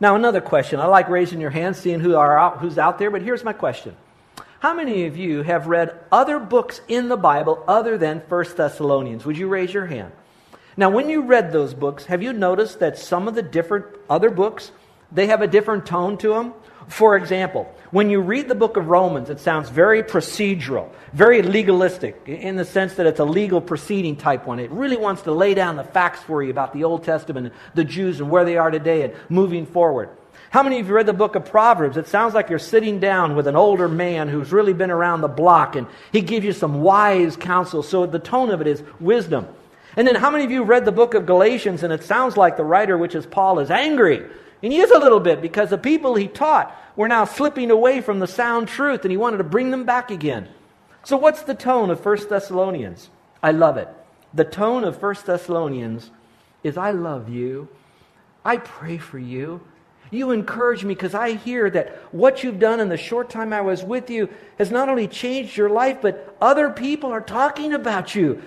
Now, 0.00 0.14
another 0.14 0.40
question. 0.40 0.80
I 0.80 0.86
like 0.86 1.08
raising 1.08 1.40
your 1.40 1.50
hand, 1.50 1.76
seeing 1.76 2.00
who 2.00 2.14
are 2.14 2.38
out, 2.38 2.58
who's 2.58 2.78
out 2.78 2.98
there, 2.98 3.10
but 3.10 3.22
here's 3.22 3.44
my 3.44 3.52
question. 3.52 3.96
How 4.60 4.74
many 4.74 5.06
of 5.06 5.16
you 5.16 5.42
have 5.42 5.68
read 5.68 5.98
other 6.10 6.38
books 6.38 6.80
in 6.88 7.08
the 7.08 7.16
Bible 7.16 7.62
other 7.68 7.96
than 7.96 8.22
1 8.28 8.44
Thessalonians? 8.56 9.24
Would 9.24 9.38
you 9.38 9.48
raise 9.48 9.72
your 9.72 9.86
hand? 9.86 10.12
Now, 10.76 10.90
when 10.90 11.08
you 11.08 11.22
read 11.22 11.52
those 11.52 11.74
books, 11.74 12.04
have 12.06 12.22
you 12.22 12.32
noticed 12.32 12.78
that 12.80 12.98
some 12.98 13.26
of 13.26 13.34
the 13.34 13.42
different 13.42 13.86
other 14.08 14.30
books, 14.30 14.70
they 15.10 15.26
have 15.26 15.42
a 15.42 15.46
different 15.48 15.86
tone 15.86 16.18
to 16.18 16.34
them? 16.34 16.54
For 16.88 17.16
example, 17.16 17.72
when 17.90 18.08
you 18.10 18.20
read 18.20 18.48
the 18.48 18.54
book 18.54 18.76
of 18.76 18.88
Romans, 18.88 19.30
it 19.30 19.40
sounds 19.40 19.68
very 19.68 20.02
procedural, 20.02 20.90
very 21.12 21.42
legalistic, 21.42 22.22
in 22.26 22.56
the 22.56 22.64
sense 22.64 22.94
that 22.94 23.06
it's 23.06 23.20
a 23.20 23.24
legal 23.24 23.60
proceeding 23.60 24.16
type 24.16 24.46
one. 24.46 24.58
It 24.58 24.70
really 24.70 24.96
wants 24.96 25.22
to 25.22 25.32
lay 25.32 25.54
down 25.54 25.76
the 25.76 25.84
facts 25.84 26.22
for 26.22 26.42
you 26.42 26.50
about 26.50 26.72
the 26.72 26.84
Old 26.84 27.04
Testament, 27.04 27.52
the 27.74 27.84
Jews, 27.84 28.20
and 28.20 28.30
where 28.30 28.44
they 28.44 28.56
are 28.56 28.70
today 28.70 29.02
and 29.02 29.14
moving 29.28 29.66
forward. 29.66 30.10
How 30.50 30.62
many 30.62 30.80
of 30.80 30.88
you 30.88 30.94
read 30.94 31.04
the 31.04 31.12
book 31.12 31.34
of 31.34 31.44
Proverbs? 31.44 31.98
It 31.98 32.08
sounds 32.08 32.32
like 32.32 32.48
you're 32.48 32.58
sitting 32.58 33.00
down 33.00 33.36
with 33.36 33.46
an 33.46 33.56
older 33.56 33.88
man 33.88 34.28
who's 34.28 34.50
really 34.50 34.72
been 34.72 34.90
around 34.90 35.20
the 35.20 35.28
block 35.28 35.76
and 35.76 35.86
he 36.10 36.22
gives 36.22 36.46
you 36.46 36.54
some 36.54 36.80
wise 36.80 37.36
counsel. 37.36 37.82
So 37.82 38.06
the 38.06 38.18
tone 38.18 38.50
of 38.50 38.62
it 38.62 38.66
is 38.66 38.82
wisdom. 38.98 39.46
And 39.94 40.08
then 40.08 40.14
how 40.14 40.30
many 40.30 40.44
of 40.44 40.50
you 40.50 40.62
read 40.62 40.86
the 40.86 40.92
book 40.92 41.12
of 41.12 41.26
Galatians 41.26 41.82
and 41.82 41.92
it 41.92 42.02
sounds 42.02 42.38
like 42.38 42.56
the 42.56 42.64
writer, 42.64 42.96
which 42.96 43.14
is 43.14 43.26
Paul, 43.26 43.58
is 43.58 43.70
angry 43.70 44.22
and 44.62 44.72
he 44.72 44.80
is 44.80 44.90
a 44.90 44.98
little 44.98 45.20
bit 45.20 45.40
because 45.40 45.70
the 45.70 45.78
people 45.78 46.14
he 46.14 46.26
taught 46.26 46.74
were 46.96 47.08
now 47.08 47.24
slipping 47.24 47.70
away 47.70 48.00
from 48.00 48.18
the 48.18 48.26
sound 48.26 48.68
truth 48.68 49.02
and 49.02 49.10
he 49.10 49.16
wanted 49.16 49.38
to 49.38 49.44
bring 49.44 49.70
them 49.70 49.84
back 49.84 50.10
again. 50.10 50.48
So, 51.04 51.16
what's 51.16 51.42
the 51.42 51.54
tone 51.54 51.90
of 51.90 52.04
1 52.04 52.28
Thessalonians? 52.28 53.10
I 53.42 53.52
love 53.52 53.76
it. 53.76 53.88
The 54.34 54.44
tone 54.44 54.84
of 54.84 55.00
1 55.00 55.14
Thessalonians 55.24 56.10
is 56.62 56.76
I 56.76 56.90
love 56.90 57.28
you. 57.28 57.68
I 58.44 58.56
pray 58.56 58.98
for 58.98 59.18
you. 59.18 59.60
You 60.10 60.30
encourage 60.30 60.84
me 60.84 60.94
because 60.94 61.14
I 61.14 61.32
hear 61.34 61.68
that 61.70 61.96
what 62.12 62.42
you've 62.42 62.58
done 62.58 62.80
in 62.80 62.88
the 62.88 62.96
short 62.96 63.28
time 63.30 63.52
I 63.52 63.60
was 63.60 63.82
with 63.82 64.08
you 64.10 64.28
has 64.58 64.70
not 64.70 64.88
only 64.88 65.06
changed 65.06 65.56
your 65.56 65.68
life, 65.68 65.98
but 66.00 66.36
other 66.40 66.70
people 66.70 67.10
are 67.10 67.20
talking 67.20 67.74
about 67.74 68.14
you. 68.14 68.42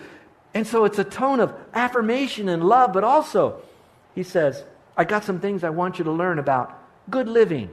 And 0.53 0.65
so 0.65 0.85
it's 0.85 0.99
a 0.99 1.03
tone 1.03 1.39
of 1.39 1.53
affirmation 1.73 2.49
and 2.49 2.63
love, 2.63 2.94
but 2.94 3.03
also, 3.03 3.61
he 4.15 4.23
says, 4.23 4.63
I 5.01 5.03
got 5.03 5.23
some 5.23 5.39
things 5.39 5.63
I 5.63 5.71
want 5.71 5.97
you 5.97 6.05
to 6.05 6.11
learn 6.11 6.37
about 6.37 6.79
good 7.09 7.27
living, 7.27 7.71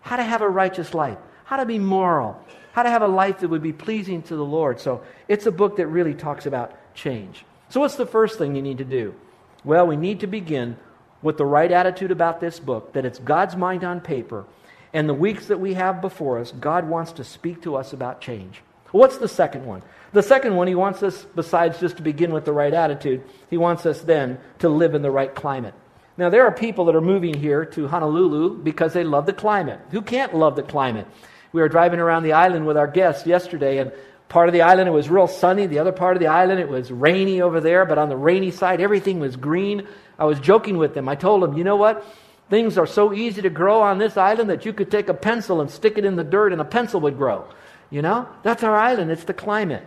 how 0.00 0.16
to 0.16 0.24
have 0.24 0.42
a 0.42 0.48
righteous 0.48 0.92
life, 0.92 1.18
how 1.44 1.58
to 1.58 1.64
be 1.64 1.78
moral, 1.78 2.36
how 2.72 2.82
to 2.82 2.90
have 2.90 3.02
a 3.02 3.06
life 3.06 3.38
that 3.38 3.48
would 3.48 3.62
be 3.62 3.72
pleasing 3.72 4.22
to 4.22 4.34
the 4.34 4.44
Lord. 4.44 4.80
So 4.80 5.04
it's 5.28 5.46
a 5.46 5.52
book 5.52 5.76
that 5.76 5.86
really 5.86 6.14
talks 6.14 6.46
about 6.46 6.76
change. 6.92 7.44
So, 7.68 7.78
what's 7.78 7.94
the 7.94 8.06
first 8.06 8.38
thing 8.38 8.56
you 8.56 8.62
need 8.62 8.78
to 8.78 8.84
do? 8.84 9.14
Well, 9.62 9.86
we 9.86 9.96
need 9.96 10.18
to 10.20 10.26
begin 10.26 10.76
with 11.22 11.36
the 11.36 11.46
right 11.46 11.70
attitude 11.70 12.10
about 12.10 12.40
this 12.40 12.58
book, 12.58 12.92
that 12.94 13.04
it's 13.04 13.20
God's 13.20 13.54
mind 13.54 13.84
on 13.84 14.00
paper. 14.00 14.44
And 14.92 15.08
the 15.08 15.14
weeks 15.14 15.46
that 15.46 15.60
we 15.60 15.74
have 15.74 16.00
before 16.00 16.40
us, 16.40 16.50
God 16.50 16.88
wants 16.88 17.12
to 17.12 17.22
speak 17.22 17.62
to 17.62 17.76
us 17.76 17.92
about 17.92 18.20
change. 18.20 18.62
What's 18.90 19.18
the 19.18 19.28
second 19.28 19.64
one? 19.64 19.82
The 20.12 20.24
second 20.24 20.56
one, 20.56 20.66
He 20.66 20.74
wants 20.74 21.04
us, 21.04 21.24
besides 21.36 21.78
just 21.78 21.98
to 21.98 22.02
begin 22.02 22.32
with 22.32 22.44
the 22.44 22.52
right 22.52 22.74
attitude, 22.74 23.22
He 23.48 23.58
wants 23.58 23.86
us 23.86 24.00
then 24.00 24.40
to 24.58 24.68
live 24.68 24.96
in 24.96 25.02
the 25.02 25.12
right 25.12 25.32
climate. 25.32 25.74
Now, 26.16 26.30
there 26.30 26.44
are 26.44 26.52
people 26.52 26.84
that 26.84 26.94
are 26.94 27.00
moving 27.00 27.34
here 27.34 27.64
to 27.64 27.88
Honolulu 27.88 28.62
because 28.62 28.92
they 28.92 29.02
love 29.02 29.26
the 29.26 29.32
climate. 29.32 29.80
Who 29.90 30.00
can't 30.00 30.34
love 30.34 30.54
the 30.54 30.62
climate? 30.62 31.08
We 31.52 31.60
were 31.60 31.68
driving 31.68 31.98
around 31.98 32.22
the 32.22 32.34
island 32.34 32.66
with 32.66 32.76
our 32.76 32.86
guests 32.86 33.26
yesterday, 33.26 33.78
and 33.78 33.92
part 34.28 34.48
of 34.48 34.52
the 34.52 34.62
island 34.62 34.88
it 34.88 34.92
was 34.92 35.10
real 35.10 35.26
sunny. 35.26 35.66
The 35.66 35.80
other 35.80 35.92
part 35.92 36.16
of 36.16 36.20
the 36.20 36.28
island 36.28 36.60
it 36.60 36.68
was 36.68 36.92
rainy 36.92 37.40
over 37.40 37.60
there, 37.60 37.84
but 37.84 37.98
on 37.98 38.08
the 38.08 38.16
rainy 38.16 38.52
side, 38.52 38.80
everything 38.80 39.18
was 39.18 39.34
green. 39.34 39.88
I 40.18 40.24
was 40.24 40.38
joking 40.38 40.78
with 40.78 40.94
them. 40.94 41.08
I 41.08 41.16
told 41.16 41.42
them, 41.42 41.56
you 41.56 41.64
know 41.64 41.76
what? 41.76 42.04
Things 42.48 42.78
are 42.78 42.86
so 42.86 43.12
easy 43.12 43.42
to 43.42 43.50
grow 43.50 43.80
on 43.80 43.98
this 43.98 44.16
island 44.16 44.50
that 44.50 44.64
you 44.64 44.72
could 44.72 44.90
take 44.90 45.08
a 45.08 45.14
pencil 45.14 45.60
and 45.60 45.70
stick 45.70 45.98
it 45.98 46.04
in 46.04 46.14
the 46.14 46.24
dirt 46.24 46.52
and 46.52 46.60
a 46.60 46.64
pencil 46.64 47.00
would 47.00 47.16
grow. 47.16 47.48
You 47.90 48.02
know? 48.02 48.28
That's 48.42 48.62
our 48.62 48.76
island, 48.76 49.10
it's 49.10 49.24
the 49.24 49.34
climate. 49.34 49.84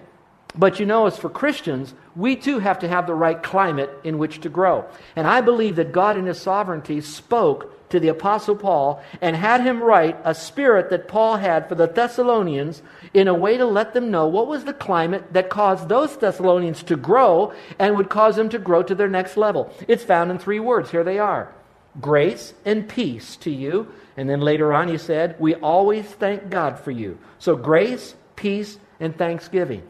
But 0.58 0.80
you 0.80 0.86
know, 0.86 1.06
as 1.06 1.18
for 1.18 1.30
Christians, 1.30 1.94
we 2.16 2.36
too 2.36 2.60
have 2.60 2.80
to 2.80 2.88
have 2.88 3.06
the 3.06 3.14
right 3.14 3.42
climate 3.42 3.92
in 4.04 4.18
which 4.18 4.42
to 4.42 4.50
grow. 4.50 4.86
And 5.16 5.28
I 5.28 5.42
believe 5.42 5.76
that 5.76 5.92
God 5.92 6.18
in 6.18 6.26
His 6.26 6.42
sovereignty 6.42 7.02
spoke 7.02 7.74
to 7.90 8.00
the 8.00 8.08
Apostle 8.10 8.56
Paul 8.56 9.02
and 9.22 9.36
had 9.36 9.62
him 9.62 9.82
write 9.82 10.18
a 10.26 10.36
spirit 10.36 10.90
that 10.90 11.08
Paul 11.08 11.38
had 11.38 11.70
for 11.70 11.76
the 11.76 11.88
Thessalonians 11.88 12.82
in 13.14 13.28
a 13.28 13.34
way 13.34 13.58
to 13.58 13.66
let 13.66 13.94
them 13.94 14.12
know 14.12 14.28
what 14.28 14.48
was 14.48 14.66
the 14.66 14.74
climate 14.74 15.32
that 15.32 15.50
caused 15.50 15.88
those 15.88 16.18
Thessalonians 16.18 16.84
to 16.84 16.98
grow 16.98 17.54
and 17.80 17.96
would 17.96 18.10
cause 18.10 18.36
them 18.36 18.50
to 18.50 18.60
grow 18.60 18.84
to 18.84 18.96
their 18.96 19.08
next 19.08 19.38
level. 19.38 19.74
It's 19.88 20.04
found 20.04 20.32
in 20.32 20.38
three 20.40 20.60
words. 20.60 20.92
Here 20.92 21.04
they 21.04 21.20
are 21.20 21.54
grace 22.00 22.54
and 22.66 22.88
peace 22.88 23.38
to 23.38 23.52
you. 23.52 23.92
And 24.16 24.30
then 24.30 24.42
later 24.42 24.74
on, 24.74 24.88
he 24.88 24.98
said, 24.98 25.36
We 25.40 25.56
always 25.56 26.06
thank 26.06 26.50
God 26.50 26.80
for 26.80 26.92
you. 26.92 27.18
So, 27.40 27.56
grace, 27.56 28.16
peace, 28.36 28.78
and 29.00 29.16
thanksgiving. 29.16 29.84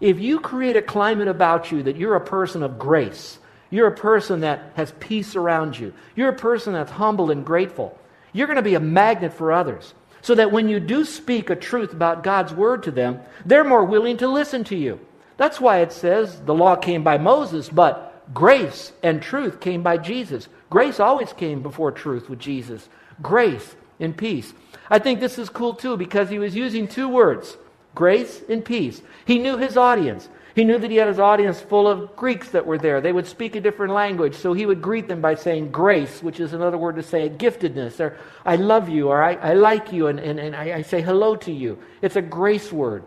If 0.00 0.18
you 0.18 0.40
create 0.40 0.76
a 0.76 0.82
climate 0.82 1.28
about 1.28 1.70
you 1.70 1.82
that 1.84 1.96
you're 1.96 2.16
a 2.16 2.20
person 2.20 2.62
of 2.62 2.78
grace, 2.78 3.38
you're 3.70 3.86
a 3.86 3.96
person 3.96 4.40
that 4.40 4.72
has 4.74 4.92
peace 5.00 5.36
around 5.36 5.78
you, 5.78 5.92
you're 6.14 6.28
a 6.28 6.36
person 6.36 6.72
that's 6.72 6.92
humble 6.92 7.30
and 7.30 7.44
grateful, 7.44 7.98
you're 8.32 8.46
going 8.46 8.56
to 8.56 8.62
be 8.62 8.74
a 8.74 8.80
magnet 8.80 9.32
for 9.32 9.52
others. 9.52 9.94
So 10.22 10.34
that 10.36 10.52
when 10.52 10.68
you 10.70 10.80
do 10.80 11.04
speak 11.04 11.50
a 11.50 11.56
truth 11.56 11.92
about 11.92 12.22
God's 12.22 12.54
word 12.54 12.84
to 12.84 12.90
them, 12.90 13.20
they're 13.44 13.62
more 13.62 13.84
willing 13.84 14.16
to 14.18 14.28
listen 14.28 14.64
to 14.64 14.76
you. 14.76 14.98
That's 15.36 15.60
why 15.60 15.80
it 15.80 15.92
says 15.92 16.40
the 16.40 16.54
law 16.54 16.76
came 16.76 17.04
by 17.04 17.18
Moses, 17.18 17.68
but 17.68 18.24
grace 18.32 18.92
and 19.02 19.20
truth 19.20 19.60
came 19.60 19.82
by 19.82 19.98
Jesus. 19.98 20.48
Grace 20.70 20.98
always 20.98 21.32
came 21.34 21.62
before 21.62 21.92
truth 21.92 22.30
with 22.30 22.38
Jesus. 22.38 22.88
Grace 23.20 23.76
and 24.00 24.16
peace. 24.16 24.54
I 24.88 24.98
think 24.98 25.20
this 25.20 25.38
is 25.38 25.50
cool 25.50 25.74
too 25.74 25.96
because 25.96 26.30
he 26.30 26.38
was 26.38 26.56
using 26.56 26.88
two 26.88 27.08
words 27.08 27.56
grace 27.94 28.42
and 28.48 28.64
peace. 28.64 29.02
He 29.24 29.38
knew 29.38 29.56
his 29.56 29.76
audience. 29.76 30.28
He 30.54 30.64
knew 30.64 30.78
that 30.78 30.90
he 30.90 30.98
had 30.98 31.08
his 31.08 31.18
audience 31.18 31.60
full 31.60 31.88
of 31.88 32.14
Greeks 32.14 32.50
that 32.50 32.64
were 32.64 32.78
there. 32.78 33.00
They 33.00 33.12
would 33.12 33.26
speak 33.26 33.56
a 33.56 33.60
different 33.60 33.92
language, 33.92 34.36
so 34.36 34.52
he 34.52 34.66
would 34.66 34.80
greet 34.80 35.08
them 35.08 35.20
by 35.20 35.34
saying 35.34 35.72
grace, 35.72 36.22
which 36.22 36.38
is 36.38 36.52
another 36.52 36.78
word 36.78 36.94
to 36.96 37.02
say 37.02 37.28
giftedness, 37.28 37.98
or 37.98 38.16
I 38.44 38.54
love 38.54 38.88
you, 38.88 39.08
or 39.08 39.20
I, 39.20 39.34
I 39.34 39.54
like 39.54 39.92
you, 39.92 40.06
and, 40.06 40.20
and, 40.20 40.38
and 40.38 40.54
I, 40.54 40.76
I 40.76 40.82
say 40.82 41.02
hello 41.02 41.34
to 41.36 41.52
you. 41.52 41.78
It's 42.02 42.14
a 42.14 42.22
grace 42.22 42.72
word. 42.72 43.02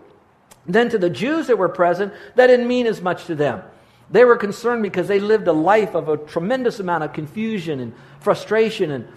Then 0.65 0.89
to 0.89 0.97
the 0.97 1.09
Jews 1.09 1.47
that 1.47 1.57
were 1.57 1.69
present, 1.69 2.13
that 2.35 2.47
didn't 2.47 2.67
mean 2.67 2.85
as 2.85 3.01
much 3.01 3.25
to 3.25 3.35
them. 3.35 3.63
They 4.09 4.25
were 4.25 4.35
concerned 4.35 4.83
because 4.83 5.07
they 5.07 5.19
lived 5.21 5.47
a 5.47 5.53
life 5.53 5.95
of 5.95 6.09
a 6.09 6.17
tremendous 6.17 6.81
amount 6.81 7.05
of 7.05 7.13
confusion 7.13 7.79
and 7.79 7.93
frustration 8.19 8.91
and, 8.91 9.07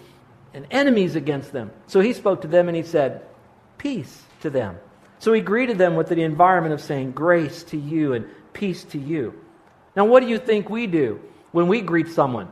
and 0.54 0.66
enemies 0.70 1.16
against 1.16 1.52
them. 1.52 1.72
So 1.88 1.98
he 2.00 2.12
spoke 2.12 2.42
to 2.42 2.48
them 2.48 2.68
and 2.68 2.76
he 2.76 2.84
said, 2.84 3.22
Peace 3.78 4.22
to 4.42 4.50
them. 4.50 4.78
So 5.20 5.32
he 5.32 5.40
greeted 5.40 5.78
them 5.78 5.94
with 5.94 6.08
the 6.08 6.22
environment 6.22 6.74
of 6.74 6.80
saying, 6.80 7.12
Grace 7.12 7.62
to 7.64 7.76
you 7.76 8.14
and 8.14 8.26
peace 8.52 8.82
to 8.84 8.98
you. 8.98 9.34
Now, 9.94 10.04
what 10.04 10.20
do 10.20 10.28
you 10.28 10.38
think 10.38 10.68
we 10.68 10.86
do 10.86 11.20
when 11.52 11.68
we 11.68 11.80
greet 11.80 12.08
someone? 12.08 12.48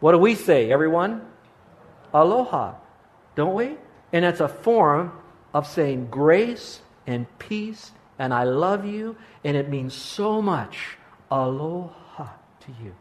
What 0.00 0.12
do 0.12 0.18
we 0.18 0.34
say, 0.34 0.72
everyone? 0.72 1.24
Aloha, 2.12 2.74
don't 3.36 3.54
we? 3.54 3.76
And 4.12 4.24
that's 4.24 4.40
a 4.40 4.48
form 4.48 5.12
of 5.54 5.66
saying 5.66 6.08
grace 6.10 6.80
and 7.06 7.26
peace 7.38 7.92
and 8.22 8.32
I 8.32 8.44
love 8.44 8.84
you, 8.84 9.16
and 9.42 9.56
it 9.56 9.68
means 9.68 9.94
so 9.94 10.40
much. 10.40 10.96
Aloha 11.30 12.28
to 12.60 12.72
you. 12.84 12.94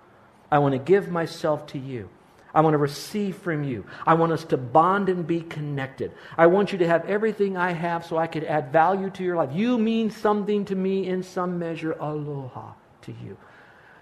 I 0.51 0.57
want 0.57 0.73
to 0.73 0.79
give 0.79 1.09
myself 1.09 1.67
to 1.67 1.77
you. 1.77 2.09
I 2.53 2.61
want 2.61 2.73
to 2.73 2.77
receive 2.77 3.37
from 3.37 3.63
you. 3.63 3.85
I 4.05 4.13
want 4.15 4.31
us 4.31 4.43
to 4.45 4.57
bond 4.57 5.09
and 5.09 5.25
be 5.25 5.41
connected. 5.41 6.11
I 6.37 6.47
want 6.47 6.71
you 6.71 6.79
to 6.79 6.87
have 6.87 7.05
everything 7.05 7.57
I 7.57 7.71
have 7.71 8.05
so 8.05 8.17
I 8.17 8.27
could 8.27 8.43
add 8.43 8.71
value 8.71 9.09
to 9.11 9.23
your 9.23 9.37
life. 9.37 9.49
You 9.53 9.77
mean 9.77 10.11
something 10.11 10.65
to 10.65 10.75
me 10.75 11.07
in 11.07 11.23
some 11.23 11.59
measure. 11.59 11.93
Aloha 11.93 12.73
to 13.03 13.11
you. 13.11 13.37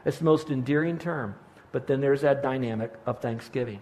It's 0.05 0.17
the 0.17 0.25
most 0.25 0.49
endearing 0.49 0.97
term. 0.97 1.35
But 1.71 1.87
then 1.87 2.01
there's 2.01 2.21
that 2.21 2.41
dynamic 2.41 2.93
of 3.05 3.19
thanksgiving. 3.19 3.81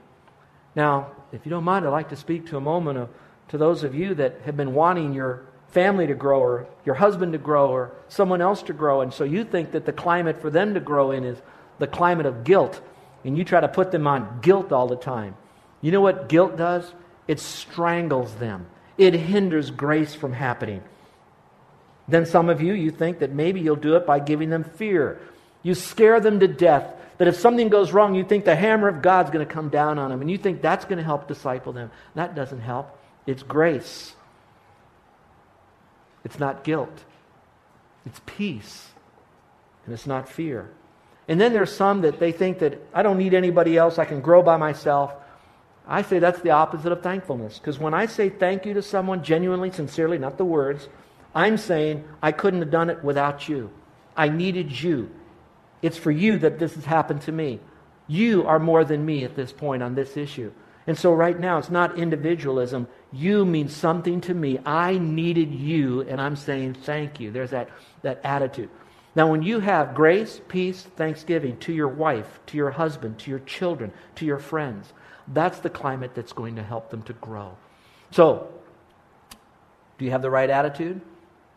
Now, 0.76 1.12
if 1.32 1.46
you 1.46 1.50
don't 1.50 1.64
mind, 1.64 1.86
I'd 1.86 1.90
like 1.90 2.10
to 2.10 2.16
speak 2.16 2.48
to 2.48 2.58
a 2.58 2.62
moment 2.62 2.98
of, 2.98 3.10
to 3.50 3.58
those 3.58 3.84
of 3.84 3.96
you 3.96 4.14
that 4.16 4.42
have 4.46 4.58
been 4.58 4.74
wanting 4.74 5.14
your 5.14 5.46
family 5.70 6.08
to 6.08 6.14
grow 6.14 6.40
or 6.40 6.68
your 6.86 6.96
husband 6.96 7.32
to 7.34 7.38
grow 7.38 7.70
or 7.70 7.92
someone 8.10 8.42
else 8.42 8.62
to 8.64 8.74
grow. 8.74 9.02
And 9.02 9.14
so 9.14 9.24
you 9.24 9.44
think 9.44 9.72
that 9.72 9.86
the 9.86 9.94
climate 9.94 10.42
for 10.42 10.50
them 10.50 10.74
to 10.74 10.80
grow 10.80 11.12
in 11.12 11.24
is 11.24 11.38
the 11.80 11.88
climate 11.88 12.26
of 12.26 12.44
guilt. 12.44 12.82
And 13.24 13.38
you 13.38 13.44
try 13.44 13.60
to 13.60 13.68
put 13.68 13.92
them 13.92 14.08
on 14.08 14.40
guilt 14.42 14.72
all 14.72 14.88
the 14.88 14.96
time. 14.96 15.36
You 15.82 15.92
know 15.92 16.02
what 16.02 16.30
guilt 16.30 16.58
does? 16.58 16.92
It 17.28 17.40
strangles 17.40 18.34
them, 18.36 18.68
it 18.98 19.14
hinders 19.14 19.72
grace 19.72 20.16
from 20.16 20.34
happening. 20.34 20.84
Then 22.08 22.26
some 22.26 22.48
of 22.48 22.62
you, 22.62 22.74
you 22.74 22.90
think 22.90 23.20
that 23.20 23.34
maybe 23.34 23.60
you'll 23.60 23.76
do 23.76 23.98
it 23.98 24.06
by 24.06 24.20
giving 24.20 24.50
them 24.50 24.64
fear. 24.64 25.20
You 25.62 25.74
scare 25.74 26.22
them 26.22 26.40
to 26.40 26.48
death. 26.48 26.94
That 27.18 27.28
if 27.28 27.36
something 27.36 27.68
goes 27.68 27.92
wrong, 27.92 28.16
you 28.16 28.24
think 28.24 28.46
the 28.46 28.56
hammer 28.56 28.88
of 28.88 29.02
God's 29.02 29.30
going 29.30 29.46
to 29.46 29.54
come 29.54 29.68
down 29.68 30.00
on 30.00 30.10
them. 30.12 30.22
And 30.22 30.32
you 30.32 30.38
think 30.38 30.62
that's 30.62 30.86
going 30.86 31.00
to 31.00 31.04
help 31.04 31.28
disciple 31.28 31.74
them. 31.74 31.92
That 32.16 32.34
doesn't 32.34 32.62
help. 32.62 32.98
It's 33.26 33.44
grace. 33.44 34.16
It's 36.28 36.40
not 36.40 36.66
guilt, 36.66 37.06
it's 38.06 38.20
peace, 38.26 38.90
and 39.86 39.94
it's 39.94 40.06
not 40.06 40.28
fear. 40.28 40.70
And 41.28 41.40
then 41.40 41.54
there's 41.54 41.76
some 41.76 42.02
that 42.02 42.20
they 42.20 42.32
think 42.32 42.60
that 42.60 42.82
I 42.94 43.04
don't 43.04 43.18
need 43.18 43.34
anybody 43.34 43.78
else, 43.78 44.00
I 44.00 44.06
can 44.06 44.22
grow 44.22 44.42
by 44.42 44.58
myself. 44.58 45.14
I 45.88 46.02
say 46.02 46.20
that's 46.20 46.42
the 46.42 46.52
opposite 46.52 46.92
of 46.92 47.02
thankfulness. 47.02 47.60
Because 47.60 47.80
when 47.80 47.94
I 47.94 48.06
say 48.06 48.30
thank 48.30 48.66
you 48.66 48.74
to 48.74 48.82
someone 48.82 49.24
genuinely, 49.24 49.72
sincerely, 49.72 50.18
not 50.18 50.38
the 50.38 50.46
words, 50.46 50.88
I'm 51.34 51.58
saying 51.58 52.04
I 52.22 52.32
couldn't 52.32 52.62
have 52.62 52.72
done 52.72 52.90
it 52.90 53.04
without 53.04 53.48
you. 53.48 53.70
I 54.16 54.30
needed 54.30 54.82
you. 54.82 55.12
It's 55.82 55.98
for 55.98 56.12
you 56.12 56.40
that 56.40 56.60
this 56.60 56.74
has 56.76 56.86
happened 56.86 57.22
to 57.24 57.32
me. 57.32 57.60
You 58.08 58.48
are 58.48 58.60
more 58.60 58.84
than 58.84 59.06
me 59.06 59.24
at 59.24 59.36
this 59.36 59.52
point 59.52 59.84
on 59.84 59.96
this 59.96 60.18
issue. 60.18 60.52
And 60.88 60.98
so 60.98 61.14
right 61.14 61.38
now, 61.38 61.58
it's 61.58 61.70
not 61.70 62.00
individualism. 62.00 62.88
You 63.12 63.46
mean 63.46 63.68
something 63.68 64.22
to 64.22 64.34
me. 64.34 64.60
I 64.66 64.98
needed 64.98 65.54
you, 65.54 66.02
and 66.02 66.20
I'm 66.20 66.38
saying 66.38 66.76
thank 66.76 67.20
you. 67.20 67.30
There's 67.30 67.52
that, 67.52 67.70
that 68.02 68.22
attitude. 68.24 68.70
Now, 69.18 69.32
when 69.32 69.42
you 69.42 69.62
have 69.62 69.96
grace, 69.96 70.40
peace, 70.48 70.84
thanksgiving 70.84 71.58
to 71.62 71.74
your 71.74 71.88
wife, 71.88 72.40
to 72.46 72.56
your 72.56 72.70
husband, 72.70 73.18
to 73.18 73.32
your 73.32 73.40
children, 73.40 73.92
to 74.14 74.26
your 74.26 74.38
friends, 74.38 74.94
that's 75.28 75.58
the 75.58 75.72
climate 75.72 76.12
that's 76.14 76.34
going 76.34 76.56
to 76.58 76.62
help 76.62 76.92
them 76.92 77.02
to 77.02 77.14
grow. 77.14 77.58
So, 78.12 78.48
do 79.98 80.06
you 80.06 80.12
have 80.12 80.22
the 80.22 80.30
right 80.30 80.52
attitude? 80.52 81.02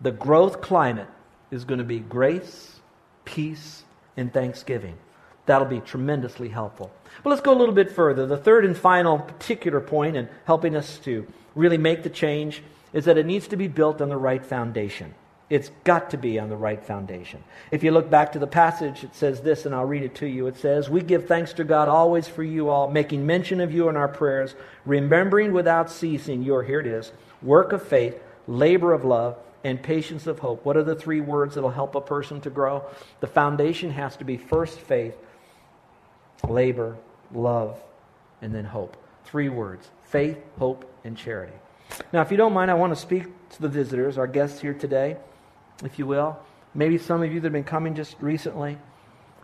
The 0.01 0.11
growth 0.11 0.63
climate 0.63 1.09
is 1.51 1.65
going 1.65 1.81
to 1.81 1.85
be 1.85 1.99
grace, 1.99 2.81
peace, 3.27 3.85
and 4.17 4.33
thanksgiving. 4.33 4.97
That'll 5.45 5.69
be 5.69 5.81
tremendously 5.81 6.49
helpful. 6.49 6.91
But 7.23 7.29
let's 7.29 7.43
go 7.43 7.53
a 7.53 7.61
little 7.61 7.75
bit 7.75 7.93
further. 7.93 8.25
The 8.25 8.39
third 8.39 8.65
and 8.65 8.75
final 8.75 9.19
particular 9.19 9.83
point 9.83 10.17
in 10.17 10.31
helping 10.47 10.75
us 10.77 10.99
to 11.01 11.27
really 11.55 11.77
make 11.77 12.05
the 12.05 12.09
change 12.09 12.63
is 12.95 13.05
that 13.05 13.19
it 13.19 13.27
needs 13.27 13.49
to 13.49 13.57
be 13.57 13.69
built 13.69 14.01
on 14.01 14.09
the 14.09 14.17
right 14.17 14.43
foundation. 14.43 15.15
It's 15.51 15.73
got 15.83 16.11
to 16.11 16.17
be 16.17 16.39
on 16.39 16.49
the 16.49 16.57
right 16.57 16.83
foundation. 16.83 17.43
If 17.73 17.83
you 17.83 17.91
look 17.91 18.09
back 18.09 18.33
to 18.33 18.39
the 18.39 18.47
passage, 18.47 19.03
it 19.03 19.17
says 19.17 19.41
this, 19.41 19.67
and 19.67 19.75
I'll 19.75 19.85
read 19.85 20.05
it 20.05 20.15
to 20.17 20.27
you. 20.27 20.47
It 20.47 20.57
says, 20.57 20.89
We 20.89 21.03
give 21.03 21.27
thanks 21.27 21.53
to 21.55 21.65
God 21.65 21.89
always 21.89 22.29
for 22.29 22.45
you 22.45 22.69
all, 22.69 22.89
making 22.89 23.27
mention 23.27 23.61
of 23.61 23.73
you 23.73 23.89
in 23.89 23.97
our 23.97 24.07
prayers, 24.07 24.55
remembering 24.87 25.53
without 25.53 25.91
ceasing 25.91 26.45
your, 26.45 26.63
here 26.63 26.79
it 26.79 26.87
is, 26.87 27.11
work 27.43 27.73
of 27.73 27.83
faith, 27.83 28.23
labor 28.47 28.93
of 28.93 29.05
love, 29.05 29.37
and 29.65 29.83
patience 29.83 30.29
of 30.29 30.39
hope. 30.39 30.65
What 30.65 30.77
are 30.77 30.85
the 30.85 30.95
three 30.95 31.21
words 31.21 31.57
that 31.57 31.63
will 31.63 31.71
help 31.71 31.97
a 31.97 32.01
person 32.01 32.41
to 32.43 32.51
grow? 32.51 32.85
The 33.19 33.27
foundation 33.27 33.91
has 33.91 34.17
to 34.19 34.25
be 34.25 34.37
first 34.37 34.79
faith, 34.79 35.17
labor, 36.49 36.97
love, 37.35 37.83
and 38.41 38.55
then 38.55 38.65
hope. 38.65 38.97
Three 39.25 39.49
words 39.49 39.91
faith, 40.05 40.39
hope, 40.59 40.89
and 41.03 41.17
charity. 41.17 41.53
Now, 42.13 42.21
if 42.23 42.31
you 42.31 42.37
don't 42.37 42.53
mind, 42.53 42.71
I 42.71 42.75
want 42.75 42.93
to 42.93 43.01
speak 43.01 43.25
to 43.51 43.63
the 43.63 43.69
visitors, 43.69 44.17
our 44.17 44.29
guests 44.29 44.61
here 44.61 44.75
today, 44.75 45.17
if 45.85 45.99
you 45.99 46.07
will. 46.07 46.39
Maybe 46.75 46.99
some 46.99 47.23
of 47.23 47.33
you 47.33 47.41
that 47.41 47.47
have 47.47 47.53
been 47.53 47.65
coming 47.65 47.95
just 47.95 48.17
recently. 48.21 48.79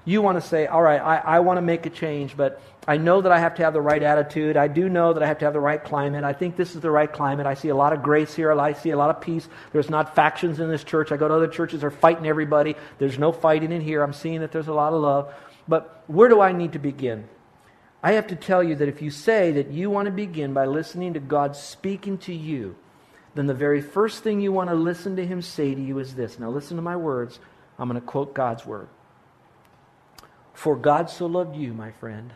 You 0.04 0.22
want 0.22 0.40
to 0.40 0.46
say, 0.46 0.66
all 0.66 0.82
right, 0.82 1.00
I, 1.00 1.16
I 1.16 1.40
want 1.40 1.56
to 1.56 1.62
make 1.62 1.84
a 1.84 1.90
change, 1.90 2.36
but 2.36 2.62
I 2.86 2.96
know 2.96 3.20
that 3.22 3.32
I 3.32 3.40
have 3.40 3.56
to 3.56 3.64
have 3.64 3.72
the 3.72 3.80
right 3.80 4.00
attitude. 4.00 4.56
I 4.56 4.68
do 4.68 4.88
know 4.88 5.12
that 5.12 5.20
I 5.20 5.26
have 5.26 5.38
to 5.38 5.44
have 5.46 5.54
the 5.54 5.60
right 5.60 5.82
climate. 5.82 6.22
I 6.22 6.32
think 6.32 6.56
this 6.56 6.76
is 6.76 6.80
the 6.80 6.92
right 6.92 7.12
climate. 7.12 7.44
I 7.44 7.54
see 7.54 7.70
a 7.70 7.74
lot 7.74 7.92
of 7.92 8.04
grace 8.04 8.32
here. 8.32 8.52
I 8.52 8.72
see 8.74 8.90
a 8.90 8.96
lot 8.96 9.10
of 9.10 9.20
peace. 9.20 9.48
There's 9.72 9.90
not 9.90 10.14
factions 10.14 10.60
in 10.60 10.70
this 10.70 10.84
church. 10.84 11.10
I 11.10 11.16
go 11.16 11.26
to 11.26 11.34
other 11.34 11.48
churches, 11.48 11.80
they're 11.80 11.90
fighting 11.90 12.26
everybody. 12.26 12.76
There's 12.98 13.18
no 13.18 13.32
fighting 13.32 13.72
in 13.72 13.80
here. 13.80 14.04
I'm 14.04 14.12
seeing 14.12 14.40
that 14.42 14.52
there's 14.52 14.68
a 14.68 14.74
lot 14.74 14.92
of 14.92 15.00
love. 15.00 15.34
But 15.66 16.04
where 16.06 16.28
do 16.28 16.40
I 16.40 16.52
need 16.52 16.74
to 16.74 16.78
begin? 16.78 17.28
I 18.00 18.12
have 18.12 18.28
to 18.28 18.36
tell 18.36 18.62
you 18.62 18.76
that 18.76 18.88
if 18.88 19.02
you 19.02 19.10
say 19.10 19.50
that 19.52 19.72
you 19.72 19.90
want 19.90 20.06
to 20.06 20.12
begin 20.12 20.52
by 20.52 20.66
listening 20.66 21.14
to 21.14 21.20
God 21.20 21.56
speaking 21.56 22.18
to 22.18 22.32
you, 22.32 22.76
then 23.36 23.46
the 23.46 23.54
very 23.54 23.82
first 23.82 24.22
thing 24.22 24.40
you 24.40 24.50
want 24.50 24.70
to 24.70 24.74
listen 24.74 25.16
to 25.16 25.26
Him 25.26 25.42
say 25.42 25.74
to 25.74 25.80
you 25.80 25.98
is 25.98 26.14
this. 26.14 26.38
Now, 26.38 26.50
listen 26.50 26.76
to 26.76 26.82
my 26.82 26.96
words. 26.96 27.38
I'm 27.78 27.88
going 27.88 28.00
to 28.00 28.06
quote 28.06 28.34
God's 28.34 28.64
word. 28.64 28.88
For 30.54 30.74
God 30.74 31.10
so 31.10 31.26
loved 31.26 31.54
you, 31.54 31.74
my 31.74 31.92
friend, 31.92 32.32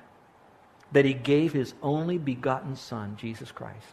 that 0.93 1.07
He 1.07 1.15
gave 1.15 1.55
His 1.55 1.73
only 1.83 2.19
begotten 2.19 2.77
Son, 2.77 3.17
Jesus 3.17 3.51
Christ, 3.51 3.87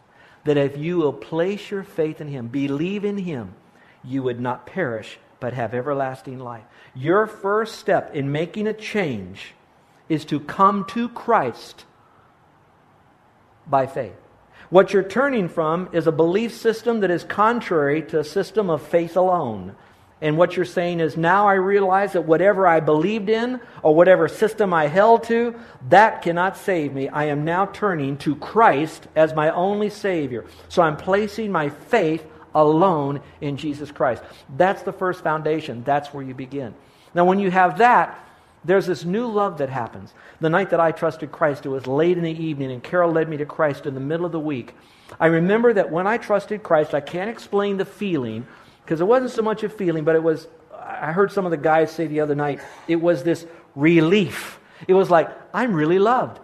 that 0.44 0.58
if 0.58 0.76
you 0.76 0.98
will 0.98 1.14
place 1.14 1.70
your 1.70 1.82
faith 1.82 2.20
in 2.20 2.28
Him, 2.28 2.48
believe 2.48 3.06
in 3.06 3.16
Him, 3.16 3.54
you 4.04 4.22
would 4.22 4.38
not 4.38 4.66
perish, 4.66 5.18
but 5.40 5.54
have 5.54 5.72
everlasting 5.72 6.38
life. 6.38 6.64
Your 6.94 7.26
first 7.26 7.76
step 7.78 8.14
in 8.14 8.30
making 8.32 8.66
a 8.66 8.74
change 8.74 9.54
is 10.10 10.26
to 10.26 10.40
come 10.40 10.84
to 10.86 11.08
Christ 11.08 11.86
by 13.66 13.86
faith. 13.86 14.16
What 14.70 14.92
you're 14.92 15.02
turning 15.02 15.48
from 15.48 15.88
is 15.92 16.06
a 16.06 16.12
belief 16.12 16.54
system 16.54 17.00
that 17.00 17.10
is 17.10 17.24
contrary 17.24 18.02
to 18.02 18.20
a 18.20 18.24
system 18.24 18.68
of 18.68 18.82
faith 18.82 19.16
alone. 19.16 19.74
And 20.20 20.36
what 20.36 20.56
you're 20.56 20.64
saying 20.64 21.00
is 21.00 21.16
now 21.16 21.46
I 21.46 21.54
realize 21.54 22.12
that 22.12 22.26
whatever 22.26 22.66
I 22.66 22.80
believed 22.80 23.28
in 23.28 23.60
or 23.82 23.94
whatever 23.94 24.28
system 24.28 24.74
I 24.74 24.88
held 24.88 25.24
to, 25.24 25.54
that 25.88 26.22
cannot 26.22 26.56
save 26.56 26.92
me. 26.92 27.08
I 27.08 27.26
am 27.26 27.44
now 27.44 27.66
turning 27.66 28.16
to 28.18 28.34
Christ 28.36 29.06
as 29.14 29.34
my 29.34 29.50
only 29.50 29.90
Savior. 29.90 30.44
So 30.68 30.82
I'm 30.82 30.96
placing 30.96 31.52
my 31.52 31.70
faith 31.70 32.26
alone 32.54 33.20
in 33.40 33.56
Jesus 33.56 33.92
Christ. 33.92 34.22
That's 34.56 34.82
the 34.82 34.92
first 34.92 35.22
foundation. 35.22 35.84
That's 35.84 36.12
where 36.12 36.24
you 36.24 36.34
begin. 36.34 36.74
Now, 37.14 37.24
when 37.24 37.38
you 37.38 37.50
have 37.50 37.78
that, 37.78 38.27
there's 38.64 38.86
this 38.86 39.04
new 39.04 39.26
love 39.26 39.58
that 39.58 39.68
happens. 39.68 40.12
The 40.40 40.50
night 40.50 40.70
that 40.70 40.80
I 40.80 40.92
trusted 40.92 41.32
Christ, 41.32 41.66
it 41.66 41.70
was 41.70 41.86
late 41.86 42.16
in 42.16 42.24
the 42.24 42.30
evening, 42.30 42.70
and 42.70 42.82
Carol 42.82 43.12
led 43.12 43.28
me 43.28 43.36
to 43.38 43.46
Christ 43.46 43.86
in 43.86 43.94
the 43.94 44.00
middle 44.00 44.26
of 44.26 44.32
the 44.32 44.40
week. 44.40 44.74
I 45.18 45.26
remember 45.26 45.72
that 45.72 45.90
when 45.90 46.06
I 46.06 46.18
trusted 46.18 46.62
Christ, 46.62 46.94
I 46.94 47.00
can't 47.00 47.30
explain 47.30 47.76
the 47.76 47.84
feeling 47.84 48.46
because 48.84 49.00
it 49.00 49.06
wasn't 49.06 49.32
so 49.32 49.42
much 49.42 49.62
a 49.62 49.68
feeling, 49.68 50.04
but 50.04 50.16
it 50.16 50.22
was, 50.22 50.48
I 50.74 51.12
heard 51.12 51.32
some 51.32 51.44
of 51.44 51.50
the 51.50 51.56
guys 51.56 51.92
say 51.92 52.06
the 52.06 52.20
other 52.20 52.34
night, 52.34 52.60
it 52.86 52.96
was 52.96 53.22
this 53.22 53.46
relief. 53.74 54.58
It 54.86 54.94
was 54.94 55.10
like, 55.10 55.30
I'm 55.54 55.74
really 55.74 55.98
loved. 55.98 56.40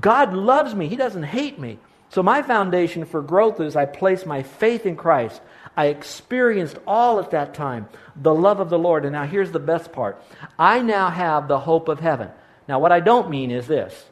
God 0.00 0.34
loves 0.34 0.74
me, 0.74 0.88
He 0.88 0.96
doesn't 0.96 1.22
hate 1.22 1.58
me. 1.58 1.78
So, 2.08 2.22
my 2.22 2.42
foundation 2.42 3.06
for 3.06 3.22
growth 3.22 3.58
is 3.58 3.74
I 3.74 3.86
place 3.86 4.26
my 4.26 4.42
faith 4.42 4.84
in 4.84 4.96
Christ. 4.96 5.40
I 5.76 5.86
experienced 5.86 6.78
all 6.86 7.18
at 7.18 7.30
that 7.30 7.54
time 7.54 7.88
the 8.14 8.34
love 8.34 8.60
of 8.60 8.68
the 8.68 8.78
Lord. 8.78 9.04
And 9.04 9.12
now 9.12 9.24
here's 9.24 9.52
the 9.52 9.58
best 9.58 9.92
part 9.92 10.22
I 10.58 10.82
now 10.82 11.10
have 11.10 11.48
the 11.48 11.60
hope 11.60 11.88
of 11.88 12.00
heaven. 12.00 12.30
Now, 12.68 12.78
what 12.78 12.92
I 12.92 13.00
don't 13.00 13.30
mean 13.30 13.50
is 13.50 13.66
this 13.66 14.06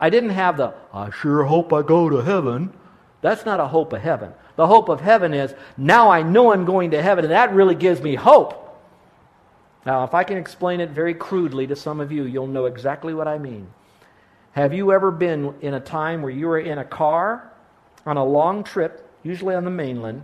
I 0.00 0.10
didn't 0.10 0.30
have 0.30 0.56
the, 0.56 0.74
I 0.92 1.10
sure 1.10 1.44
hope 1.44 1.72
I 1.72 1.82
go 1.82 2.08
to 2.08 2.18
heaven. 2.18 2.72
That's 3.20 3.46
not 3.46 3.60
a 3.60 3.68
hope 3.68 3.92
of 3.92 4.02
heaven. 4.02 4.32
The 4.56 4.66
hope 4.66 4.88
of 4.88 5.00
heaven 5.00 5.32
is, 5.32 5.54
now 5.76 6.10
I 6.10 6.22
know 6.22 6.52
I'm 6.52 6.64
going 6.64 6.90
to 6.90 7.00
heaven, 7.00 7.24
and 7.24 7.32
that 7.32 7.54
really 7.54 7.76
gives 7.76 8.02
me 8.02 8.16
hope. 8.16 8.58
Now, 9.86 10.04
if 10.04 10.12
I 10.12 10.24
can 10.24 10.36
explain 10.36 10.80
it 10.80 10.90
very 10.90 11.14
crudely 11.14 11.66
to 11.68 11.76
some 11.76 12.00
of 12.00 12.12
you, 12.12 12.24
you'll 12.24 12.48
know 12.48 12.66
exactly 12.66 13.14
what 13.14 13.28
I 13.28 13.38
mean. 13.38 13.68
Have 14.52 14.74
you 14.74 14.92
ever 14.92 15.10
been 15.10 15.54
in 15.60 15.74
a 15.74 15.80
time 15.80 16.20
where 16.20 16.30
you 16.30 16.48
were 16.48 16.58
in 16.58 16.78
a 16.78 16.84
car 16.84 17.50
on 18.04 18.16
a 18.16 18.24
long 18.24 18.64
trip, 18.64 19.08
usually 19.22 19.54
on 19.54 19.64
the 19.64 19.70
mainland, 19.70 20.22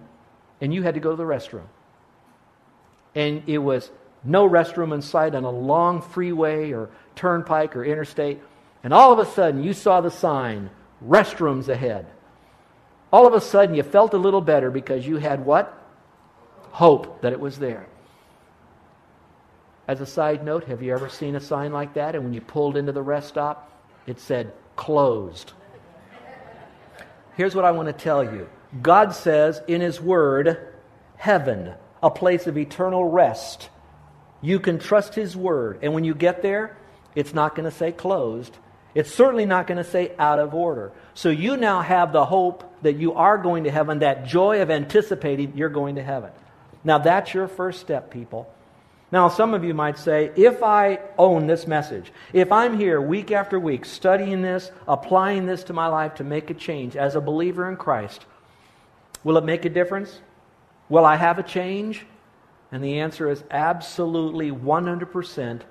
and 0.61 0.73
you 0.73 0.83
had 0.83 0.95
to 0.95 1.00
go 1.00 1.11
to 1.11 1.17
the 1.17 1.25
restroom? 1.25 1.67
And 3.15 3.43
it 3.47 3.59
was 3.59 3.91
no 4.25 4.49
restroom 4.49 4.93
in 4.93 5.03
sight 5.03 5.35
on 5.35 5.45
a 5.45 5.50
long 5.50 6.03
freeway 6.03 6.73
or 6.73 6.91
turnpike 7.15 7.77
or 7.77 7.85
interstate, 7.85 8.41
and 8.83 8.93
all 8.93 9.12
of 9.12 9.19
a 9.19 9.31
sudden 9.31 9.62
you 9.62 9.73
saw 9.73 10.00
the 10.00 10.11
sign, 10.11 10.71
restrooms 11.05 11.69
ahead. 11.69 12.07
All 13.12 13.27
of 13.27 13.35
a 13.35 13.41
sudden 13.41 13.75
you 13.75 13.83
felt 13.83 14.15
a 14.15 14.19
little 14.19 14.41
better 14.41 14.71
because 14.71 15.07
you 15.07 15.17
had 15.17 15.45
what? 15.45 15.75
Hope 16.73 17.23
that 17.23 17.33
it 17.33 17.41
was 17.41 17.59
there. 17.59 17.87
As 19.87 20.03
a 20.03 20.07
side 20.07 20.45
note, 20.45 20.65
have 20.65 20.83
you 20.83 20.93
ever 20.93 21.09
seen 21.09 21.35
a 21.35 21.41
sign 21.41 21.73
like 21.73 21.95
that? 21.95 22.15
And 22.15 22.25
when 22.25 22.35
you 22.35 22.43
pulled 22.43 22.77
into 22.77 22.93
the 22.93 23.03
rest 23.03 23.29
stop, 23.29 23.73
it 24.07 24.21
said 24.21 24.53
closed. 24.77 25.53
Here's 27.37 27.55
what 27.55 27.65
I 27.65 27.71
want 27.71 27.87
to 27.87 27.93
tell 27.93 28.23
you 28.23 28.49
God 28.83 29.15
says 29.15 29.61
in 29.67 29.81
His 29.81 30.01
Word, 30.01 30.59
heaven, 31.17 31.75
a 32.03 32.11
place 32.11 32.47
of 32.47 32.59
eternal 32.59 33.05
rest. 33.05 33.71
You 34.41 34.61
can 34.61 34.79
trust 34.79 35.15
His 35.15 35.37
Word. 35.37 35.81
And 35.83 35.95
when 35.95 36.05
you 36.05 36.15
get 36.15 36.43
there, 36.43 36.77
it's 37.15 37.35
not 37.35 37.55
going 37.55 37.69
to 37.69 37.77
say 37.77 37.93
closed. 37.93 38.57
It's 38.95 39.13
certainly 39.13 39.47
not 39.47 39.67
going 39.67 39.79
to 39.79 39.91
say 39.91 40.13
out 40.19 40.39
of 40.39 40.55
order. 40.55 40.93
So 41.15 41.31
you 41.31 41.57
now 41.57 41.83
have 41.83 42.13
the 42.13 42.25
hope 42.25 42.65
that 42.83 42.97
you 42.97 43.15
are 43.15 43.39
going 43.39 43.65
to 43.65 43.71
heaven, 43.71 44.01
that 44.01 44.27
joy 44.27 44.63
of 44.63 44.71
anticipating 44.71 45.57
you're 45.57 45.69
going 45.69 45.97
to 45.97 46.03
heaven. 46.03 46.31
Now, 46.85 46.99
that's 46.99 47.35
your 47.35 47.49
first 47.49 47.81
step, 47.81 48.11
people. 48.11 48.53
Now, 49.11 49.29
some 49.29 49.55
of 49.55 49.65
you 49.65 49.73
might 49.73 49.99
say, 49.99 50.31
if 50.37 50.63
I 50.63 51.01
own 51.17 51.47
this 51.47 51.67
message, 51.67 52.13
if 52.33 52.53
I'm 52.53 52.79
here 52.79 53.01
week 53.01 53.31
after 53.31 53.59
week 53.59 53.85
studying 53.85 54.43
this, 54.43 54.71
applying 54.87 55.47
this 55.47 55.65
to 55.65 55.73
my 55.73 55.87
life 55.87 56.17
to 56.17 56.25
make 56.25 56.51
a 56.51 56.55
change 56.55 56.95
as 56.95 57.15
a 57.15 57.21
believer 57.21 57.69
in 57.71 57.77
Christ, 57.77 58.27
will 59.25 59.39
it 59.39 59.45
make 59.45 59.65
a 59.65 59.71
difference? 59.71 60.21
Will 60.89 61.05
I 61.05 61.17
have 61.17 61.39
a 61.39 61.43
change? 61.43 62.07
And 62.71 62.83
the 62.83 63.01
answer 63.01 63.31
is 63.31 63.43
absolutely 63.51 64.51
100% 64.51 65.63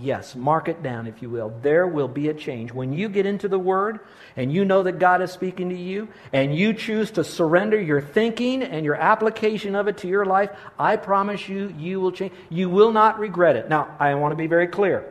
Yes, 0.00 0.34
mark 0.34 0.68
it 0.68 0.82
down, 0.82 1.06
if 1.06 1.20
you 1.20 1.28
will. 1.28 1.52
There 1.62 1.86
will 1.86 2.08
be 2.08 2.28
a 2.28 2.34
change. 2.34 2.72
When 2.72 2.92
you 2.92 3.08
get 3.08 3.26
into 3.26 3.48
the 3.48 3.58
Word 3.58 4.00
and 4.34 4.52
you 4.52 4.64
know 4.64 4.82
that 4.82 4.98
God 4.98 5.20
is 5.20 5.30
speaking 5.30 5.68
to 5.68 5.76
you 5.76 6.08
and 6.32 6.56
you 6.56 6.72
choose 6.72 7.10
to 7.12 7.24
surrender 7.24 7.80
your 7.80 8.00
thinking 8.00 8.62
and 8.62 8.84
your 8.84 8.94
application 8.94 9.74
of 9.74 9.86
it 9.86 9.98
to 9.98 10.08
your 10.08 10.24
life, 10.24 10.50
I 10.78 10.96
promise 10.96 11.48
you, 11.48 11.74
you 11.78 12.00
will 12.00 12.12
change. 12.12 12.32
You 12.48 12.70
will 12.70 12.92
not 12.92 13.18
regret 13.18 13.56
it. 13.56 13.68
Now, 13.68 13.94
I 14.00 14.14
want 14.14 14.32
to 14.32 14.36
be 14.36 14.46
very 14.46 14.68
clear. 14.68 15.10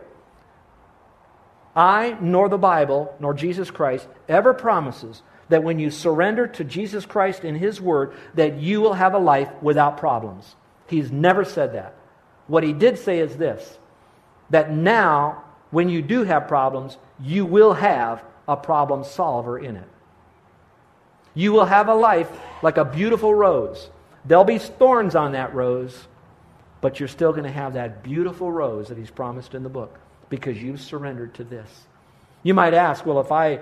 I, 1.75 2.17
nor 2.19 2.49
the 2.49 2.57
Bible, 2.57 3.15
nor 3.19 3.33
Jesus 3.33 3.69
Christ 3.71 4.07
ever 4.27 4.53
promises 4.53 5.21
that 5.49 5.63
when 5.63 5.79
you 5.79 5.91
surrender 5.91 6.47
to 6.47 6.63
Jesus 6.63 7.05
Christ 7.05 7.43
in 7.43 7.55
His 7.55 7.81
Word, 7.81 8.13
that 8.35 8.57
you 8.57 8.81
will 8.81 8.93
have 8.93 9.13
a 9.13 9.19
life 9.19 9.49
without 9.61 9.97
problems. 9.97 10.55
He's 10.87 11.11
never 11.11 11.45
said 11.45 11.73
that. 11.73 11.95
What 12.47 12.63
He 12.63 12.73
did 12.73 12.97
say 12.97 13.19
is 13.19 13.35
this 13.37 13.77
that 14.49 14.71
now, 14.71 15.43
when 15.71 15.89
you 15.89 16.01
do 16.01 16.23
have 16.23 16.47
problems, 16.47 16.97
you 17.19 17.45
will 17.45 17.73
have 17.73 18.23
a 18.47 18.55
problem 18.55 19.03
solver 19.03 19.57
in 19.57 19.75
it. 19.75 19.87
You 21.33 21.51
will 21.51 21.65
have 21.65 21.87
a 21.87 21.95
life 21.95 22.29
like 22.61 22.77
a 22.77 22.85
beautiful 22.85 23.33
rose. 23.33 23.89
There'll 24.25 24.43
be 24.43 24.59
thorns 24.59 25.15
on 25.15 25.31
that 25.31 25.53
rose, 25.55 26.07
but 26.81 26.99
you're 26.99 27.09
still 27.09 27.31
going 27.31 27.45
to 27.45 27.51
have 27.51 27.73
that 27.73 28.03
beautiful 28.03 28.51
rose 28.51 28.89
that 28.89 28.97
He's 28.97 29.09
promised 29.09 29.55
in 29.55 29.63
the 29.63 29.69
book 29.69 29.99
because 30.29 30.61
you've 30.61 30.81
surrendered 30.81 31.33
to 31.35 31.43
this. 31.43 31.69
You 32.43 32.53
might 32.53 32.73
ask, 32.73 33.05
well, 33.05 33.19
if 33.19 33.31
I 33.31 33.59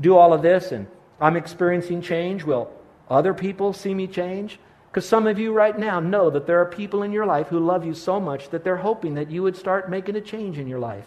do 0.00 0.16
all 0.16 0.32
of 0.32 0.42
this 0.42 0.72
and 0.72 0.86
I'm 1.20 1.36
experiencing 1.36 2.02
change, 2.02 2.44
will 2.44 2.70
other 3.08 3.34
people 3.34 3.72
see 3.72 3.94
me 3.94 4.06
change? 4.06 4.58
Because 4.90 5.08
some 5.08 5.26
of 5.26 5.38
you 5.38 5.52
right 5.52 5.76
now 5.78 5.98
know 5.98 6.30
that 6.30 6.46
there 6.46 6.60
are 6.60 6.66
people 6.66 7.02
in 7.02 7.12
your 7.12 7.26
life 7.26 7.48
who 7.48 7.58
love 7.58 7.84
you 7.84 7.94
so 7.94 8.20
much 8.20 8.50
that 8.50 8.62
they're 8.62 8.76
hoping 8.76 9.14
that 9.14 9.30
you 9.30 9.42
would 9.42 9.56
start 9.56 9.90
making 9.90 10.16
a 10.16 10.20
change 10.20 10.58
in 10.58 10.68
your 10.68 10.78
life. 10.78 11.06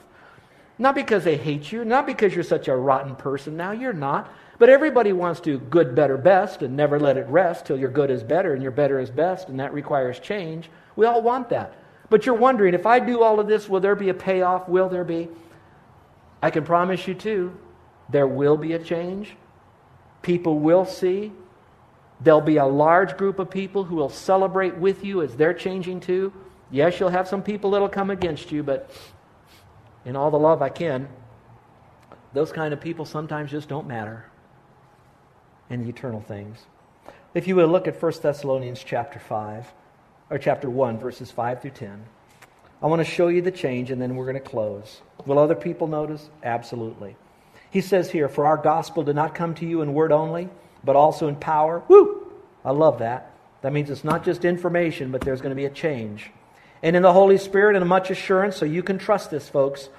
Not 0.77 0.93
because 0.93 1.23
they 1.23 1.37
hate 1.37 1.71
you, 1.71 1.83
not 1.85 2.05
because 2.05 2.35
you're 2.35 2.43
such 2.43 2.67
a 2.67 2.75
rotten 2.75 3.15
person 3.15 3.57
now, 3.57 3.71
you're 3.71 3.93
not. 3.93 4.31
But 4.59 4.69
everybody 4.69 5.13
wants 5.13 5.39
to 5.41 5.59
good, 5.59 5.95
better, 5.95 6.17
best 6.17 6.61
and 6.61 6.75
never 6.75 6.99
let 6.99 7.17
it 7.17 7.27
rest 7.27 7.65
till 7.65 7.77
your 7.77 7.89
good 7.89 8.11
is 8.11 8.23
better 8.23 8.53
and 8.53 8.61
your 8.61 8.71
better 8.71 8.99
is 8.99 9.09
best, 9.09 9.49
and 9.49 9.59
that 9.59 9.73
requires 9.73 10.19
change. 10.19 10.69
We 10.95 11.05
all 11.05 11.21
want 11.21 11.49
that. 11.49 11.73
But 12.09 12.25
you're 12.25 12.35
wondering 12.35 12.73
if 12.73 12.85
I 12.85 12.99
do 12.99 13.21
all 13.21 13.39
of 13.39 13.47
this, 13.47 13.67
will 13.67 13.79
there 13.79 13.95
be 13.95 14.09
a 14.09 14.13
payoff? 14.13 14.67
Will 14.67 14.89
there 14.89 15.03
be? 15.03 15.29
I 16.41 16.51
can 16.51 16.63
promise 16.63 17.07
you, 17.07 17.13
too, 17.13 17.57
there 18.09 18.27
will 18.27 18.57
be 18.57 18.73
a 18.73 18.79
change. 18.79 19.35
People 20.21 20.60
will 20.60 20.86
see. 20.86 21.32
There'll 22.21 22.41
be 22.41 22.58
a 22.58 22.65
large 22.65 23.17
group 23.17 23.39
of 23.39 23.49
people 23.49 23.84
who 23.84 23.95
will 23.95 24.10
celebrate 24.10 24.75
with 24.75 25.06
you 25.06 25.21
as 25.21 25.36
they're 25.36 25.53
changing 25.53 25.99
too. 25.99 26.34
Yes, 26.71 26.99
you'll 26.99 27.10
have 27.10 27.27
some 27.27 27.43
people 27.43 27.71
that'll 27.71 27.89
come 27.89 28.10
against 28.10 28.51
you, 28.51 28.63
but 28.63 28.89
in 30.03 30.15
all 30.15 30.32
the 30.32 30.39
love 30.39 30.62
I 30.62 30.69
can, 30.69 31.08
those 32.34 32.51
kind 32.51 32.73
of 32.73 32.82
people 32.82 33.06
sometimes 33.06 33.51
just 33.51 33.69
don't 33.69 33.88
matter 33.88 34.25
in 35.69 35.84
the 35.84 35.89
eternal 35.89 36.21
things. 36.21 36.65
If 37.34 37.47
you 37.47 37.56
would 37.58 37.69
look 37.69 37.88
at 37.88 38.01
1 38.01 38.13
Thessalonians 38.21 38.84
chapter 38.84 39.19
5, 39.19 39.71
or 40.30 40.38
chapter 40.38 40.69
1, 40.69 40.99
verses 40.99 41.32
5 41.32 41.62
through 41.62 41.71
10. 41.71 42.03
I 42.82 42.88
want 42.88 42.99
to 42.99 43.06
show 43.06 43.27
you 43.27 43.41
the 43.41 43.51
change 43.51 43.91
and 43.91 44.01
then 44.01 44.15
we're 44.15 44.25
going 44.25 44.36
to 44.36 44.49
close. 44.49 45.01
Will 45.25 45.39
other 45.39 45.56
people 45.56 45.88
notice? 45.88 46.30
Absolutely. 46.43 47.15
He 47.69 47.82
says 47.82 48.12
here, 48.12 48.30
For 48.30 48.45
our 48.45 48.58
gospel 48.58 49.03
did 49.03 49.15
not 49.15 49.36
come 49.36 49.53
to 49.56 49.65
you 49.65 49.82
in 49.82 49.93
word 49.93 50.12
only 50.12 50.49
but 50.88 50.95
also 50.95 51.27
in 51.27 51.36
power. 51.36 51.84
Woo! 51.88 52.32
I 52.65 52.71
love 52.71 52.99
that. 52.99 53.32
That 53.62 53.73
means 53.73 53.89
it's 53.89 54.03
not 54.03 54.23
just 54.23 54.45
information, 54.45 55.12
but 55.12 55.21
there's 55.21 55.41
going 55.41 55.51
to 55.51 55.56
be 55.56 55.65
a 55.65 55.69
change. 55.69 56.32
And 56.82 56.95
in 56.95 57.01
the 57.01 57.13
Holy 57.13 57.38
Spirit 57.38 57.75
and 57.75 57.88
much 57.88 58.10
assurance, 58.10 58.56
so 58.56 58.65
you 58.65 58.84
can 58.84 58.97
trust 58.97 59.30
this, 59.30 59.49
folks. 59.49 59.89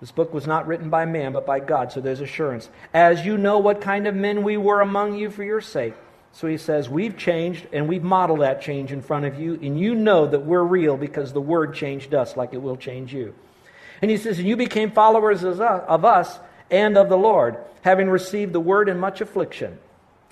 This 0.00 0.12
book 0.12 0.32
was 0.32 0.46
not 0.46 0.66
written 0.66 0.90
by 0.90 1.04
man, 1.04 1.32
but 1.32 1.44
by 1.44 1.60
God, 1.60 1.92
so 1.92 2.00
there's 2.00 2.20
assurance. 2.20 2.68
As 2.94 3.26
you 3.26 3.36
know 3.36 3.58
what 3.58 3.80
kind 3.80 4.06
of 4.06 4.14
men 4.14 4.42
we 4.42 4.56
were 4.56 4.80
among 4.80 5.16
you 5.16 5.30
for 5.30 5.42
your 5.42 5.60
sake. 5.60 5.94
So 6.32 6.46
he 6.46 6.56
says, 6.56 6.88
We've 6.88 7.16
changed, 7.16 7.66
and 7.72 7.88
we've 7.88 8.02
modeled 8.02 8.40
that 8.40 8.62
change 8.62 8.92
in 8.92 9.02
front 9.02 9.24
of 9.24 9.38
you, 9.38 9.54
and 9.54 9.78
you 9.78 9.94
know 9.94 10.26
that 10.26 10.44
we're 10.46 10.62
real 10.62 10.96
because 10.96 11.32
the 11.32 11.40
Word 11.40 11.74
changed 11.74 12.14
us 12.14 12.36
like 12.36 12.54
it 12.54 12.62
will 12.62 12.76
change 12.76 13.12
you. 13.12 13.34
And 14.00 14.10
he 14.10 14.16
says, 14.16 14.38
And 14.38 14.46
you 14.46 14.56
became 14.56 14.92
followers 14.92 15.42
of 15.42 15.60
us 15.60 16.38
and 16.70 16.96
of 16.96 17.08
the 17.08 17.16
Lord, 17.16 17.56
having 17.82 18.08
received 18.08 18.52
the 18.52 18.60
word 18.60 18.88
in 18.88 18.98
much 18.98 19.20
affliction. 19.20 19.78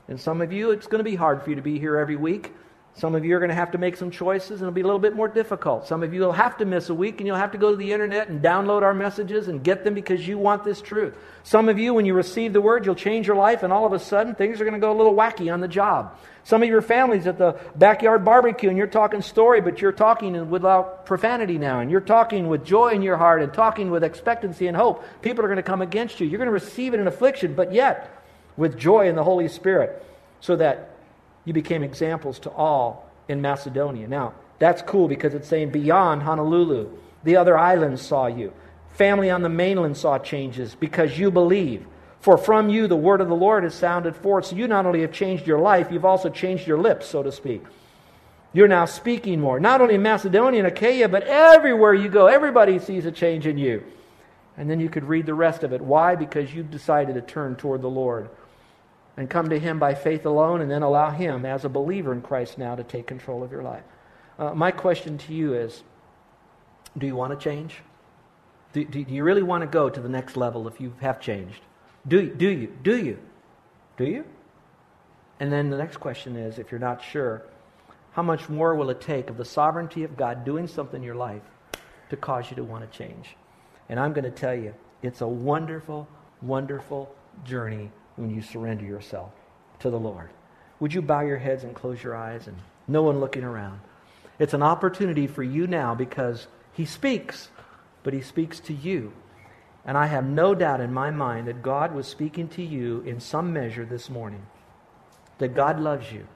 And 0.09 0.20
some 0.20 0.40
of 0.40 0.53
you, 0.53 0.70
it's 0.70 0.87
going 0.87 0.98
to 0.98 1.11
be 1.11 1.16
hard 1.16 1.42
for 1.42 1.51
you 1.51 1.57
to 1.57 1.62
be 1.62 1.79
here 1.79 1.96
every 1.96 2.16
week. 2.16 2.53
Some 2.94 3.14
of 3.14 3.24
you 3.24 3.37
are 3.37 3.38
going 3.38 3.51
to 3.51 3.55
have 3.55 3.70
to 3.70 3.79
make 3.79 3.96
some 3.96 4.11
choices 4.11 4.61
and 4.61 4.62
it'll 4.62 4.72
be 4.72 4.81
a 4.81 4.85
little 4.85 4.98
bit 4.98 5.14
more 5.14 5.29
difficult. 5.29 5.87
Some 5.87 6.03
of 6.03 6.12
you 6.12 6.20
will 6.20 6.33
have 6.33 6.57
to 6.57 6.64
miss 6.64 6.88
a 6.88 6.94
week 6.94 7.20
and 7.20 7.29
you'll 7.29 7.37
have 7.37 7.53
to 7.53 7.59
go 7.59 7.70
to 7.70 7.77
the 7.77 7.92
internet 7.92 8.29
and 8.29 8.42
download 8.42 8.83
our 8.83 8.92
messages 8.92 9.46
and 9.46 9.62
get 9.62 9.85
them 9.85 9.94
because 9.94 10.27
you 10.27 10.37
want 10.37 10.64
this 10.64 10.81
truth. 10.81 11.14
Some 11.44 11.68
of 11.68 11.79
you, 11.79 11.94
when 11.94 12.07
you 12.07 12.14
receive 12.14 12.53
the 12.53 12.61
word, 12.61 12.85
you'll 12.85 12.96
change 12.96 13.29
your 13.29 13.37
life 13.37 13.62
and 13.62 13.72
all 13.72 13.87
of 13.87 13.92
a 13.92 14.01
sudden 14.01 14.35
things 14.35 14.61
are 14.61 14.64
going 14.64 14.74
to 14.74 14.81
go 14.81 14.90
a 14.90 14.98
little 14.98 15.14
wacky 15.14 15.53
on 15.53 15.61
the 15.61 15.68
job. 15.68 16.18
Some 16.42 16.61
of 16.62 16.68
your 16.68 16.83
families 16.83 17.29
at 17.29 17.38
the 17.38 17.61
backyard 17.77 18.24
barbecue 18.24 18.68
and 18.68 18.77
you're 18.77 18.88
talking 18.88 19.22
story, 19.22 19.61
but 19.61 19.81
you're 19.81 19.92
talking 19.92 20.51
without 20.51 21.07
profanity 21.07 21.57
now 21.57 21.79
and 21.79 21.92
you're 21.92 22.01
talking 22.01 22.48
with 22.48 22.64
joy 22.64 22.88
in 22.88 23.03
your 23.03 23.16
heart 23.16 23.42
and 23.42 23.55
talking 23.55 23.92
with 23.92 24.03
expectancy 24.03 24.66
and 24.66 24.77
hope. 24.77 25.05
People 25.22 25.44
are 25.44 25.48
going 25.48 25.57
to 25.57 25.62
come 25.62 25.83
against 25.83 26.18
you. 26.18 26.27
You're 26.27 26.38
going 26.38 26.46
to 26.46 26.53
receive 26.53 26.94
it 26.94 27.01
in 27.01 27.07
affliction, 27.07 27.55
but 27.55 27.72
yet 27.72 28.24
with 28.57 28.77
joy 28.77 29.09
in 29.09 29.14
the 29.14 29.22
Holy 29.22 29.46
Spirit 29.46 30.05
so 30.40 30.57
that 30.57 30.90
you 31.48 31.54
became 31.54 31.82
examples 31.82 32.38
to 32.40 32.50
all 32.50 33.11
in 33.26 33.40
Macedonia. 33.40 34.06
Now, 34.06 34.34
that's 34.58 34.82
cool 34.82 35.08
because 35.08 35.34
it's 35.34 35.48
saying 35.48 35.70
beyond 35.70 36.22
Honolulu. 36.22 36.90
The 37.24 37.37
other 37.37 37.56
islands 37.56 38.02
saw 38.02 38.26
you. 38.26 38.52
Family 38.90 39.30
on 39.30 39.42
the 39.42 39.48
mainland 39.48 39.96
saw 39.96 40.18
changes 40.18 40.74
because 40.74 41.18
you 41.18 41.30
believe. 41.30 41.87
For 42.20 42.37
from 42.37 42.68
you 42.68 42.87
the 42.87 42.96
word 42.96 43.20
of 43.20 43.28
the 43.28 43.34
Lord 43.34 43.64
has 43.64 43.74
sounded 43.74 44.14
forth. 44.14 44.46
So 44.46 44.56
you 44.56 44.68
not 44.68 44.87
only 44.87 45.00
have 45.00 45.12
changed 45.12 45.46
your 45.46 45.58
life, 45.58 45.88
you've 45.90 46.04
also 46.04 46.28
changed 46.28 46.66
your 46.66 46.78
lips, 46.78 47.06
so 47.06 47.22
to 47.22 47.32
speak. 47.32 47.64
You're 48.52 48.68
now 48.68 48.84
speaking 48.84 49.40
more. 49.40 49.61
Not 49.61 49.80
only 49.80 49.94
in 49.94 50.02
Macedonia 50.02 50.64
and 50.64 50.68
Achaia, 50.68 51.08
but 51.08 51.22
everywhere 51.22 51.94
you 51.94 52.08
go, 52.08 52.26
everybody 52.26 52.78
sees 52.78 53.06
a 53.06 53.12
change 53.12 53.46
in 53.46 53.56
you. 53.56 53.84
And 54.56 54.68
then 54.68 54.80
you 54.80 54.88
could 54.88 55.04
read 55.04 55.26
the 55.26 55.34
rest 55.34 55.62
of 55.62 55.72
it. 55.72 55.80
Why? 55.80 56.14
Because 56.14 56.52
you've 56.52 56.70
decided 56.70 57.14
to 57.14 57.22
turn 57.22 57.56
toward 57.56 57.80
the 57.82 57.88
Lord 57.88 58.28
and 59.18 59.28
come 59.28 59.48
to 59.50 59.59
Him 59.59 59.81
by 59.81 59.96
faith 59.96 60.24
alone, 60.24 60.61
and 60.61 60.70
then 60.70 60.83
allow 60.83 61.11
Him, 61.11 61.44
as 61.44 61.64
a 61.64 61.68
believer 61.68 62.12
in 62.12 62.22
Christ 62.22 62.57
now, 62.57 62.76
to 62.76 62.85
take 62.85 63.09
control 63.09 63.42
of 63.42 63.50
your 63.50 63.64
life. 63.64 63.83
Uh, 64.38 64.54
my 64.54 64.70
question 64.70 65.18
to 65.18 65.35
you 65.35 65.54
is 65.54 65.83
do 66.96 67.04
you 67.04 67.16
want 67.16 67.38
to 67.38 67.44
change? 67.44 67.74
Do, 68.72 68.85
do, 68.85 69.04
do, 69.04 69.12
you 69.12 69.24
really 69.24 69.42
want 69.42 69.62
to 69.62 69.66
go 69.66 69.90
to 69.90 70.00
the 70.00 70.09
next 70.09 70.37
level 70.37 70.68
if 70.68 70.81
you 70.81 70.94
have 71.00 71.20
changed? 71.20 71.61
Do, 72.07 72.33
do 72.33 72.48
you? 72.48 72.72
Do 72.85 72.96
you? 72.96 73.18
Do 73.96 74.04
you? 74.04 74.24
And 75.40 75.52
then 75.52 75.68
the 75.68 75.78
next 75.78 75.96
question 75.96 76.37
is 76.37 76.61
if 76.61 76.70
you're 76.70 76.78
not 76.78 77.02
sure, 77.02 77.42
how 78.12 78.22
much 78.22 78.48
more 78.48 78.76
will 78.76 78.88
it 78.88 79.00
take 79.00 79.31
of 79.31 79.37
the 79.37 79.44
sovereignty 79.44 80.04
of 80.04 80.16
God 80.16 80.44
doing 80.44 80.68
something 80.68 81.00
in 81.00 81.04
your 81.04 81.16
life 81.16 81.42
to 82.11 82.16
cause 82.16 82.50
you 82.50 82.57
to 82.57 82.64
want 82.64 82.88
to 82.88 82.96
change? 82.96 83.37
And 83.88 83.98
I'm 83.98 84.12
going 84.12 84.24
to 84.24 84.31
tell 84.31 84.54
you, 84.54 84.74
it's 85.02 85.22
a 85.22 85.28
wonderful, 85.28 86.07
wonderful 86.40 87.12
journey 87.44 87.90
when 88.18 88.31
you 88.31 88.42
surrender 88.42 88.85
yourself 88.85 89.31
to 89.81 89.90
the 89.90 89.98
Lord. 89.98 90.31
Would 90.81 90.94
you 90.94 91.02
bow 91.02 91.20
your 91.20 91.38
heads 91.38 91.64
and 91.64 91.74
close 91.74 92.02
your 92.02 92.16
eyes 92.16 92.46
and 92.46 92.57
no 92.87 93.02
one 93.02 93.20
looking 93.20 93.44
around? 93.44 93.81
It's 94.38 94.54
an 94.54 94.62
opportunity 94.62 95.26
for 95.26 95.42
you 95.42 95.66
now 95.66 95.94
because 95.94 96.46
He 96.72 96.85
speaks, 96.85 97.48
but 98.02 98.14
He 98.14 98.20
speaks 98.20 98.61
to 98.61 98.72
you. 98.72 99.12
And 99.85 99.96
I 99.96 100.07
have 100.07 100.24
no 100.24 100.54
doubt 100.54 100.81
in 100.81 100.92
my 100.92 101.11
mind 101.11 101.48
that 101.48 101.62
God 101.62 101.94
was 101.94 102.07
speaking 102.07 102.48
to 102.48 102.62
you 102.62 103.00
in 103.02 103.20
some 103.20 103.52
measure 103.52 103.85
this 103.85 104.11
morning. 104.11 104.46
That 105.38 105.54
God 105.54 105.81
loves 105.81 106.12
you. 106.12 106.26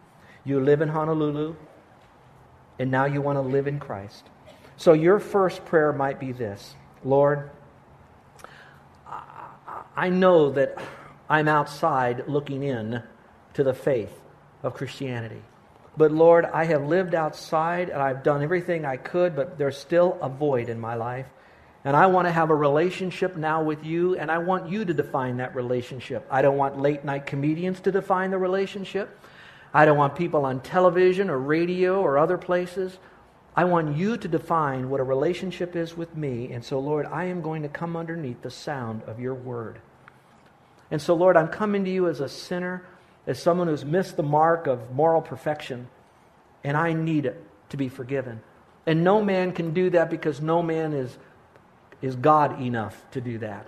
You 0.45 0.61
live 0.61 0.81
in 0.81 0.88
Honolulu, 0.88 1.55
and 2.79 2.90
now 2.90 3.05
you 3.05 3.21
want 3.21 3.37
to 3.37 3.42
live 3.42 3.66
in 3.66 3.79
Christ. 3.79 4.25
So 4.77 4.92
your 4.92 5.21
first 5.21 5.64
prayer 5.64 5.92
might 5.92 6.18
be 6.18 6.33
this 6.33 6.75
Lord, 7.05 7.51
I 9.97 10.09
know 10.09 10.51
that 10.51 10.79
I'm 11.33 11.49
outside 11.49 12.29
looking 12.29 12.62
in 12.62 13.03
to 13.55 13.64
the 13.64 13.73
faith 13.73 14.12
of 14.62 14.75
Christianity. 14.75 15.40
But 15.97 16.12
Lord, 16.12 16.45
I 16.45 16.66
have 16.66 16.85
lived 16.85 17.14
outside 17.14 17.88
and 17.88 18.03
I've 18.03 18.23
done 18.23 18.42
everything 18.42 18.85
I 18.85 18.99
could, 18.99 19.35
but 19.35 19.57
there's 19.57 19.79
still 19.79 20.18
a 20.21 20.29
void 20.29 20.68
in 20.68 20.79
my 20.79 20.95
life. 20.95 21.25
And 21.87 21.97
I 21.97 22.09
want 22.09 22.27
to 22.27 22.33
have 22.33 22.51
a 22.51 22.55
relationship 22.55 23.35
now 23.35 23.62
with 23.62 23.83
you, 23.83 24.14
and 24.18 24.31
I 24.31 24.38
want 24.38 24.68
you 24.68 24.85
to 24.85 24.92
define 24.92 25.38
that 25.38 25.55
relationship. 25.55 26.27
I 26.31 26.42
don't 26.42 26.59
want 26.59 26.79
late 26.79 27.03
night 27.03 27.25
comedians 27.25 27.81
to 27.81 27.92
define 27.92 28.31
the 28.31 28.37
relationship. 28.37 29.18
I 29.73 29.87
don't 29.87 29.97
want 29.97 30.14
people 30.14 30.45
on 30.45 30.61
television 30.61 31.31
or 31.31 31.38
radio 31.38 32.03
or 32.03 32.18
other 32.18 32.37
places. 32.37 32.99
I 33.57 33.64
want 33.64 33.97
you 33.97 34.18
to 34.18 34.29
define 34.29 34.90
what 34.90 35.01
a 35.01 35.05
relationship 35.05 35.77
is 35.77 35.97
with 35.97 36.14
me. 36.14 36.53
And 36.53 36.62
so, 36.62 36.79
Lord, 36.79 37.07
I 37.07 37.25
am 37.25 37.40
going 37.40 37.62
to 37.62 37.71
come 37.71 37.97
underneath 37.97 38.42
the 38.42 38.51
sound 38.51 39.03
of 39.05 39.18
your 39.18 39.35
word. 39.35 39.81
And 40.92 41.00
so, 41.00 41.14
Lord, 41.14 41.38
I'm 41.38 41.48
coming 41.48 41.87
to 41.87 41.90
you 41.90 42.07
as 42.07 42.20
a 42.20 42.28
sinner, 42.28 42.85
as 43.26 43.42
someone 43.42 43.66
who's 43.66 43.85
missed 43.85 44.18
the 44.18 44.22
mark 44.22 44.66
of 44.66 44.92
moral 44.92 45.22
perfection, 45.22 45.88
and 46.62 46.76
I 46.76 46.92
need 46.92 47.24
it 47.24 47.42
to 47.70 47.78
be 47.78 47.88
forgiven. 47.88 48.42
And 48.87 49.02
no 49.02 49.22
man 49.24 49.52
can 49.52 49.72
do 49.72 49.88
that 49.90 50.11
because 50.11 50.42
no 50.42 50.62
man 50.62 50.92
is, 50.92 51.16
is 52.02 52.14
God 52.14 52.61
enough 52.61 53.02
to 53.12 53.22
do 53.22 53.38
that. 53.38 53.66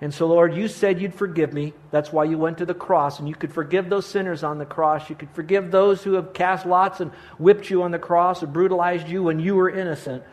And 0.00 0.12
so, 0.12 0.26
Lord, 0.26 0.56
you 0.56 0.66
said 0.66 1.00
you'd 1.00 1.14
forgive 1.14 1.52
me. 1.52 1.74
That's 1.92 2.12
why 2.12 2.24
you 2.24 2.38
went 2.38 2.58
to 2.58 2.66
the 2.66 2.74
cross. 2.74 3.20
And 3.20 3.28
you 3.28 3.34
could 3.36 3.52
forgive 3.52 3.88
those 3.88 4.04
sinners 4.04 4.42
on 4.42 4.58
the 4.58 4.66
cross. 4.66 5.08
You 5.08 5.14
could 5.14 5.30
forgive 5.30 5.70
those 5.70 6.02
who 6.02 6.14
have 6.14 6.32
cast 6.32 6.66
lots 6.66 7.00
and 7.00 7.12
whipped 7.38 7.70
you 7.70 7.84
on 7.84 7.92
the 7.92 8.00
cross 8.00 8.42
and 8.42 8.52
brutalized 8.52 9.08
you 9.08 9.22
when 9.22 9.38
you 9.38 9.54
were 9.54 9.70
innocent. 9.70 10.24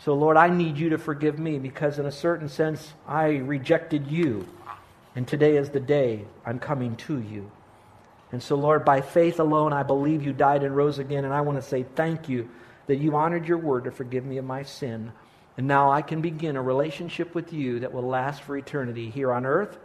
So, 0.00 0.14
Lord, 0.14 0.36
I 0.36 0.48
need 0.48 0.78
you 0.78 0.90
to 0.90 0.98
forgive 0.98 1.38
me 1.38 1.60
because, 1.60 2.00
in 2.00 2.06
a 2.06 2.12
certain 2.12 2.48
sense, 2.48 2.92
I 3.06 3.36
rejected 3.36 4.08
you. 4.08 4.46
And 5.18 5.26
today 5.26 5.56
is 5.56 5.70
the 5.70 5.80
day 5.80 6.24
I'm 6.46 6.60
coming 6.60 6.94
to 7.08 7.18
you. 7.18 7.50
And 8.30 8.40
so, 8.40 8.54
Lord, 8.54 8.84
by 8.84 9.00
faith 9.00 9.40
alone, 9.40 9.72
I 9.72 9.82
believe 9.82 10.22
you 10.22 10.32
died 10.32 10.62
and 10.62 10.76
rose 10.76 11.00
again. 11.00 11.24
And 11.24 11.34
I 11.34 11.40
want 11.40 11.58
to 11.58 11.68
say 11.68 11.82
thank 11.82 12.28
you 12.28 12.48
that 12.86 12.98
you 12.98 13.16
honored 13.16 13.48
your 13.48 13.58
word 13.58 13.82
to 13.82 13.90
forgive 13.90 14.24
me 14.24 14.38
of 14.38 14.44
my 14.44 14.62
sin. 14.62 15.10
And 15.56 15.66
now 15.66 15.90
I 15.90 16.02
can 16.02 16.20
begin 16.20 16.54
a 16.54 16.62
relationship 16.62 17.34
with 17.34 17.52
you 17.52 17.80
that 17.80 17.92
will 17.92 18.06
last 18.06 18.42
for 18.42 18.56
eternity 18.56 19.10
here 19.10 19.32
on 19.32 19.44
earth 19.44 19.76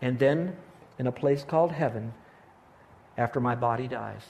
and 0.00 0.18
then 0.18 0.56
in 0.98 1.06
a 1.06 1.12
place 1.12 1.44
called 1.44 1.72
heaven 1.72 2.14
after 3.18 3.38
my 3.38 3.56
body 3.56 3.86
dies. 3.86 4.22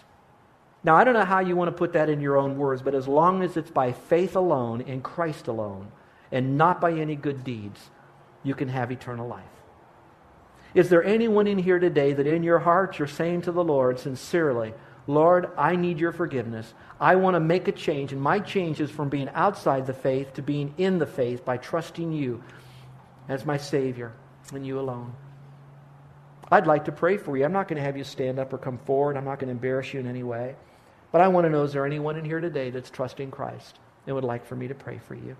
Now, 0.82 0.96
I 0.96 1.04
don't 1.04 1.14
know 1.14 1.24
how 1.24 1.38
you 1.38 1.54
want 1.54 1.68
to 1.68 1.78
put 1.78 1.92
that 1.92 2.10
in 2.10 2.20
your 2.20 2.36
own 2.36 2.58
words, 2.58 2.82
but 2.82 2.96
as 2.96 3.06
long 3.06 3.44
as 3.44 3.56
it's 3.56 3.70
by 3.70 3.92
faith 3.92 4.34
alone, 4.34 4.80
in 4.80 5.00
Christ 5.00 5.46
alone, 5.46 5.92
and 6.32 6.58
not 6.58 6.80
by 6.80 6.90
any 6.94 7.14
good 7.14 7.44
deeds, 7.44 7.90
you 8.42 8.56
can 8.56 8.66
have 8.66 8.90
eternal 8.90 9.28
life. 9.28 9.44
Is 10.74 10.88
there 10.88 11.02
anyone 11.02 11.46
in 11.46 11.58
here 11.58 11.78
today 11.78 12.12
that 12.12 12.26
in 12.26 12.42
your 12.42 12.60
heart 12.60 12.98
you're 12.98 13.08
saying 13.08 13.42
to 13.42 13.52
the 13.52 13.64
Lord 13.64 13.98
sincerely, 13.98 14.72
Lord, 15.06 15.50
I 15.58 15.76
need 15.76 15.98
your 15.98 16.12
forgiveness. 16.12 16.72
I 17.00 17.16
want 17.16 17.34
to 17.34 17.40
make 17.40 17.66
a 17.66 17.72
change, 17.72 18.12
and 18.12 18.22
my 18.22 18.38
change 18.38 18.80
is 18.80 18.90
from 18.90 19.08
being 19.08 19.28
outside 19.30 19.86
the 19.86 19.94
faith 19.94 20.34
to 20.34 20.42
being 20.42 20.74
in 20.78 20.98
the 20.98 21.06
faith 21.06 21.44
by 21.44 21.56
trusting 21.56 22.12
you 22.12 22.42
as 23.28 23.44
my 23.44 23.56
Savior 23.56 24.12
and 24.52 24.64
you 24.64 24.78
alone. 24.78 25.12
I'd 26.50 26.66
like 26.66 26.84
to 26.86 26.92
pray 26.92 27.16
for 27.16 27.36
you. 27.36 27.44
I'm 27.44 27.52
not 27.52 27.68
going 27.68 27.76
to 27.76 27.82
have 27.82 27.96
you 27.96 28.04
stand 28.04 28.38
up 28.38 28.52
or 28.52 28.58
come 28.58 28.78
forward. 28.78 29.16
I'm 29.16 29.24
not 29.24 29.38
going 29.38 29.48
to 29.48 29.52
embarrass 29.52 29.94
you 29.94 30.00
in 30.00 30.06
any 30.06 30.22
way. 30.22 30.56
But 31.12 31.20
I 31.20 31.28
want 31.28 31.44
to 31.44 31.50
know 31.50 31.64
is 31.64 31.72
there 31.72 31.86
anyone 31.86 32.16
in 32.16 32.24
here 32.24 32.40
today 32.40 32.70
that's 32.70 32.90
trusting 32.90 33.30
Christ 33.30 33.78
and 34.06 34.14
would 34.14 34.24
like 34.24 34.46
for 34.46 34.56
me 34.56 34.68
to 34.68 34.74
pray 34.74 35.00
for 35.06 35.14
you? 35.14 35.36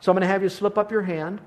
So 0.00 0.10
I'm 0.10 0.16
going 0.16 0.22
to 0.22 0.28
have 0.28 0.42
you 0.42 0.48
slip 0.48 0.78
up 0.78 0.92
your 0.92 1.02
hand. 1.02 1.40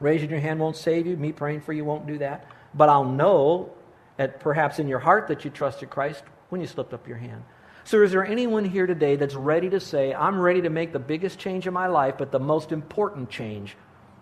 Raising 0.00 0.30
your 0.30 0.40
hand 0.40 0.60
won't 0.60 0.76
save 0.76 1.06
you. 1.06 1.16
Me 1.16 1.32
praying 1.32 1.62
for 1.62 1.72
you 1.72 1.84
won't 1.84 2.06
do 2.06 2.18
that. 2.18 2.46
But 2.74 2.88
I'll 2.88 3.04
know, 3.04 3.70
at 4.18 4.40
perhaps 4.40 4.78
in 4.78 4.88
your 4.88 4.98
heart, 4.98 5.28
that 5.28 5.44
you 5.44 5.50
trusted 5.50 5.90
Christ 5.90 6.22
when 6.50 6.60
you 6.60 6.66
slipped 6.66 6.94
up 6.94 7.08
your 7.08 7.16
hand. 7.16 7.42
So, 7.84 8.02
is 8.02 8.12
there 8.12 8.26
anyone 8.26 8.64
here 8.64 8.86
today 8.86 9.16
that's 9.16 9.34
ready 9.34 9.70
to 9.70 9.80
say, 9.80 10.12
I'm 10.12 10.38
ready 10.38 10.60
to 10.62 10.70
make 10.70 10.92
the 10.92 10.98
biggest 10.98 11.38
change 11.38 11.66
in 11.66 11.72
my 11.72 11.86
life, 11.86 12.16
but 12.18 12.30
the 12.30 12.38
most 12.38 12.70
important 12.70 13.30
change 13.30 13.76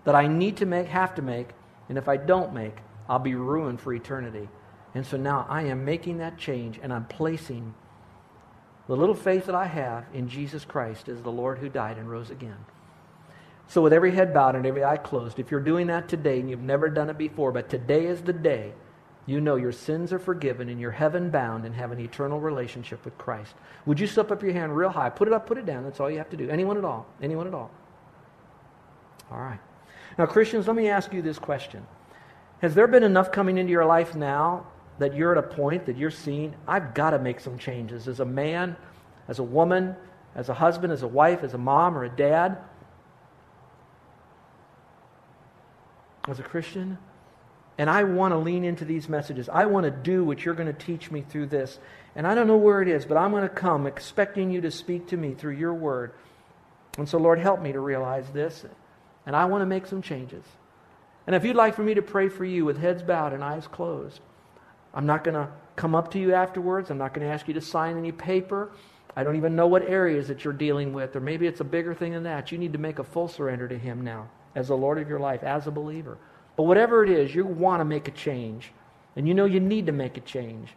that 0.05 0.15
I 0.15 0.29
need 0.29 0.59
to 0.59 0.67
make, 0.67 0.87
have 0.87 1.17
to 1.17 1.23
make, 1.23 1.49
and 1.89 1.99
if 1.99 2.09
I 2.09 2.17
don't 2.17 2.55
make, 2.55 2.77
I'll 3.09 3.19
be 3.19 3.35
ruined 3.35 3.81
for 3.81 3.93
eternity? 3.93 4.49
And 4.95 5.05
so 5.05 5.17
now 5.17 5.47
I 5.49 5.63
am 5.63 5.85
making 5.85 6.19
that 6.19 6.39
change, 6.39 6.79
and 6.81 6.93
I'm 6.93 7.07
placing 7.07 7.75
the 8.87 8.97
little 8.97 9.17
faith 9.17 9.47
that 9.47 9.55
I 9.55 9.67
have 9.67 10.05
in 10.15 10.29
Jesus 10.29 10.65
Christ 10.65 11.09
as 11.09 11.23
the 11.23 11.33
Lord 11.33 11.59
who 11.59 11.69
died 11.69 11.99
and 11.99 12.09
rose 12.09 12.31
again. 12.31 12.65
So, 13.69 13.83
with 13.83 13.93
every 13.93 14.13
head 14.13 14.33
bowed 14.33 14.55
and 14.55 14.65
every 14.65 14.85
eye 14.85 14.97
closed, 14.97 15.39
if 15.39 15.51
you're 15.51 15.61
doing 15.61 15.89
that 15.89 16.09
today 16.09 16.39
and 16.39 16.49
you've 16.49 16.61
never 16.61 16.89
done 16.89 17.11
it 17.11 17.19
before, 17.19 17.51
but 17.51 17.69
today 17.69 18.07
is 18.07 18.23
the 18.23 18.33
day 18.33 18.73
you 19.27 19.41
know 19.41 19.57
your 19.57 19.73
sins 19.73 20.13
are 20.13 20.21
forgiven 20.21 20.69
and 20.69 20.81
you're 20.81 20.93
heaven 20.93 21.31
bound 21.31 21.65
and 21.65 21.75
have 21.75 21.91
an 21.91 21.99
eternal 21.99 22.39
relationship 22.39 23.05
with 23.05 23.19
Christ, 23.19 23.55
would 23.85 23.99
you 23.99 24.07
slip 24.07 24.31
up 24.31 24.43
your 24.43 24.53
hand 24.53 24.77
real 24.77 24.89
high? 24.89 25.11
Put 25.11 25.27
it 25.27 25.35
up, 25.35 25.47
put 25.47 25.59
it 25.59 25.67
down. 25.67 25.83
That's 25.83 25.99
all 25.99 26.11
you 26.11 26.19
have 26.19 26.31
to 26.31 26.37
do. 26.37 26.49
Anyone 26.49 26.77
at 26.77 26.85
all? 26.85 27.07
Anyone 27.21 27.49
at 27.49 27.55
all? 27.55 27.71
All 29.31 29.41
right. 29.41 29.59
Now, 30.17 30.27
Christians, 30.27 30.69
let 30.69 30.77
me 30.77 30.89
ask 30.89 31.13
you 31.13 31.23
this 31.23 31.39
question 31.39 31.85
Has 32.63 32.75
there 32.75 32.87
been 32.87 33.03
enough 33.03 33.33
coming 33.33 33.59
into 33.59 33.73
your 33.73 33.85
life 33.85 34.15
now 34.15 34.67
that 34.99 35.15
you're 35.15 35.37
at 35.37 35.39
a 35.39 35.55
point 35.55 35.87
that 35.87 35.97
you're 35.97 36.11
seeing, 36.11 36.55
I've 36.67 36.95
got 36.95 37.11
to 37.11 37.19
make 37.19 37.41
some 37.41 37.59
changes 37.59 38.07
as 38.07 38.21
a 38.21 38.25
man, 38.25 38.77
as 39.27 39.41
a 39.41 39.43
woman, 39.43 39.97
as 40.37 40.49
a 40.49 40.55
husband, 40.55 40.93
as 40.93 41.03
a 41.03 41.09
wife, 41.09 41.43
as 41.43 41.53
a 41.53 41.59
mom 41.59 41.99
or 41.99 42.05
a 42.05 42.09
dad? 42.09 42.59
As 46.29 46.39
a 46.39 46.43
Christian, 46.43 46.99
And 47.79 47.91
I 47.91 48.05
want 48.05 48.33
to 48.33 48.39
lean 48.39 48.65
into 48.65 48.87
these 48.87 49.09
messages. 49.09 49.51
I 49.51 49.67
want 49.67 49.85
to 49.85 49.91
do 49.91 50.25
what 50.25 50.45
you're 50.45 50.55
going 50.55 50.73
to 50.73 50.87
teach 50.87 51.11
me 51.11 51.21
through 51.21 51.47
this. 51.47 51.79
And 52.15 52.27
I 52.27 52.35
don't 52.35 52.47
know 52.47 52.57
where 52.57 52.81
it 52.81 52.89
is, 52.89 53.05
but 53.05 53.19
I'm 53.19 53.31
going 53.31 53.43
to 53.43 53.51
come 53.51 53.87
expecting 53.87 54.51
you 54.51 54.63
to 54.63 54.71
speak 54.71 55.09
to 55.09 55.17
me 55.17 55.35
through 55.35 55.57
your 55.57 55.75
word. 55.75 56.13
And 56.97 57.07
so, 57.07 57.19
Lord, 57.19 57.39
help 57.39 57.61
me 57.61 57.73
to 57.73 57.81
realize 57.81 58.31
this. 58.31 58.65
And 59.27 59.37
I 59.37 59.45
want 59.45 59.61
to 59.61 59.67
make 59.67 59.87
some 59.87 60.01
changes. 60.01 60.45
And 61.27 61.37
if 61.37 61.45
you'd 61.45 61.57
like 61.57 61.75
for 61.75 61.83
me 61.83 61.95
to 61.95 62.03
pray 62.03 62.31
for 62.31 62.47
you 62.47 62.65
with 62.65 62.79
heads 62.79 63.03
bowed 63.03 63.35
and 63.35 63.45
eyes 63.45 63.67
closed, 63.67 64.21
I'm 64.95 65.05
not 65.05 65.23
going 65.23 65.35
to 65.35 65.49
come 65.75 65.95
up 65.95 66.13
to 66.13 66.19
you 66.19 66.33
afterwards. 66.33 66.91
I'm 66.91 66.97
not 66.97 67.13
going 67.13 67.27
to 67.27 67.33
ask 67.33 67.47
you 67.47 67.55
to 67.55 67.61
sign 67.61 67.99
any 67.99 68.13
paper. 68.13 68.71
I 69.15 69.25
don't 69.25 69.37
even 69.37 69.55
know 69.55 69.67
what 69.67 69.83
areas 69.83 70.29
that 70.29 70.45
you're 70.45 70.55
dealing 70.55 70.95
with, 70.95 71.15
or 71.15 71.21
maybe 71.21 71.47
it's 71.47 71.61
a 71.61 71.65
bigger 71.65 71.95
thing 71.95 72.13
than 72.13 72.23
that. 72.23 72.53
You 72.53 72.59
need 72.59 72.73
to 72.73 72.79
make 72.79 72.99
a 72.99 73.05
full 73.05 73.29
surrender 73.29 73.69
to 73.69 73.77
Him 73.77 74.03
now 74.03 74.31
as 74.57 74.69
the 74.69 74.77
Lord 74.77 74.99
of 74.99 75.09
your 75.09 75.21
life, 75.21 75.45
as 75.45 75.69
a 75.69 75.71
believer. 75.71 76.19
But 76.57 76.65
whatever 76.65 77.05
it 77.05 77.11
is, 77.11 77.33
you 77.33 77.45
want 77.45 77.81
to 77.81 77.85
make 77.85 78.09
a 78.09 78.11
change, 78.11 78.73
and 79.15 79.29
you 79.29 79.35
know 79.35 79.45
you 79.45 79.61
need 79.61 79.87
to 79.87 79.93
make 79.93 80.17
a 80.17 80.23
change, 80.23 80.71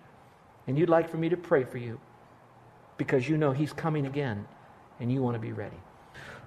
and 0.67 0.77
you'd 0.77 0.89
like 0.89 1.09
for 1.09 1.17
me 1.17 1.29
to 1.29 1.37
pray 1.37 1.63
for 1.63 1.79
you 1.79 1.99
because 2.97 3.27
you 3.27 3.37
know 3.37 3.53
He's 3.53 3.73
coming 3.73 4.05
again, 4.05 4.45
and 4.99 5.11
you 5.11 5.23
want 5.23 5.33
to 5.35 5.39
be 5.39 5.53
ready. 5.53 5.77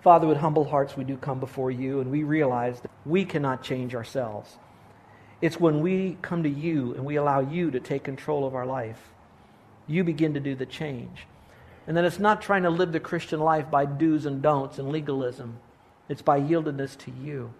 Father, 0.03 0.27
with 0.27 0.37
humble 0.37 0.64
hearts, 0.64 0.97
we 0.97 1.05
do 1.05 1.16
come 1.16 1.40
before 1.40 1.71
you, 1.71 2.01
and 2.01 2.11
we 2.11 2.23
realize 2.23 2.81
that 2.81 2.90
we 3.07 3.25
cannot 3.25 3.62
change 3.62 3.95
ourselves. 3.95 4.59
It's 5.40 5.59
when 5.59 5.81
we 5.81 6.18
come 6.23 6.45
to 6.45 6.49
you 6.49 6.95
and 6.95 7.05
we 7.05 7.16
allow 7.16 7.40
you 7.40 7.73
to 7.73 7.81
take 7.81 8.05
control 8.05 8.47
of 8.47 8.55
our 8.55 8.64
life, 8.64 9.12
you 9.88 10.05
begin 10.05 10.35
to 10.35 10.40
do 10.40 10.55
the 10.55 10.66
change. 10.66 11.27
And 11.87 11.97
then 11.97 12.05
it's 12.05 12.21
not 12.21 12.42
trying 12.42 12.62
to 12.62 12.71
live 12.71 12.92
the 12.92 13.01
Christian 13.01 13.40
life 13.40 13.68
by 13.68 13.85
do's 13.87 14.25
and 14.25 14.40
don'ts 14.40 14.79
and 14.79 14.90
legalism. 14.90 15.59
It's 16.12 16.20
by 16.20 16.38
yieldedness 16.38 16.98
to 16.98 17.11
you. 17.11 17.55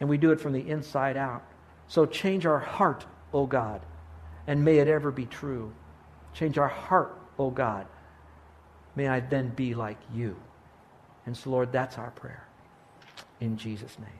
And 0.00 0.08
we 0.08 0.16
do 0.16 0.32
it 0.32 0.40
from 0.40 0.54
the 0.54 0.66
inside 0.66 1.18
out. 1.18 1.42
So 1.86 2.06
change 2.06 2.46
our 2.46 2.58
heart, 2.58 3.04
O 3.34 3.46
God, 3.46 3.82
and 4.46 4.64
may 4.64 4.78
it 4.78 4.88
ever 4.88 5.10
be 5.10 5.26
true. 5.26 5.70
Change 6.32 6.56
our 6.56 6.68
heart, 6.68 7.14
O 7.38 7.50
God. 7.50 7.86
May 8.96 9.06
I 9.06 9.20
then 9.20 9.50
be 9.50 9.74
like 9.74 9.98
you. 10.14 10.34
And 11.26 11.36
so, 11.36 11.50
Lord, 11.50 11.72
that's 11.72 11.98
our 11.98 12.10
prayer. 12.12 12.48
In 13.38 13.58
Jesus' 13.58 13.98
name. 13.98 14.19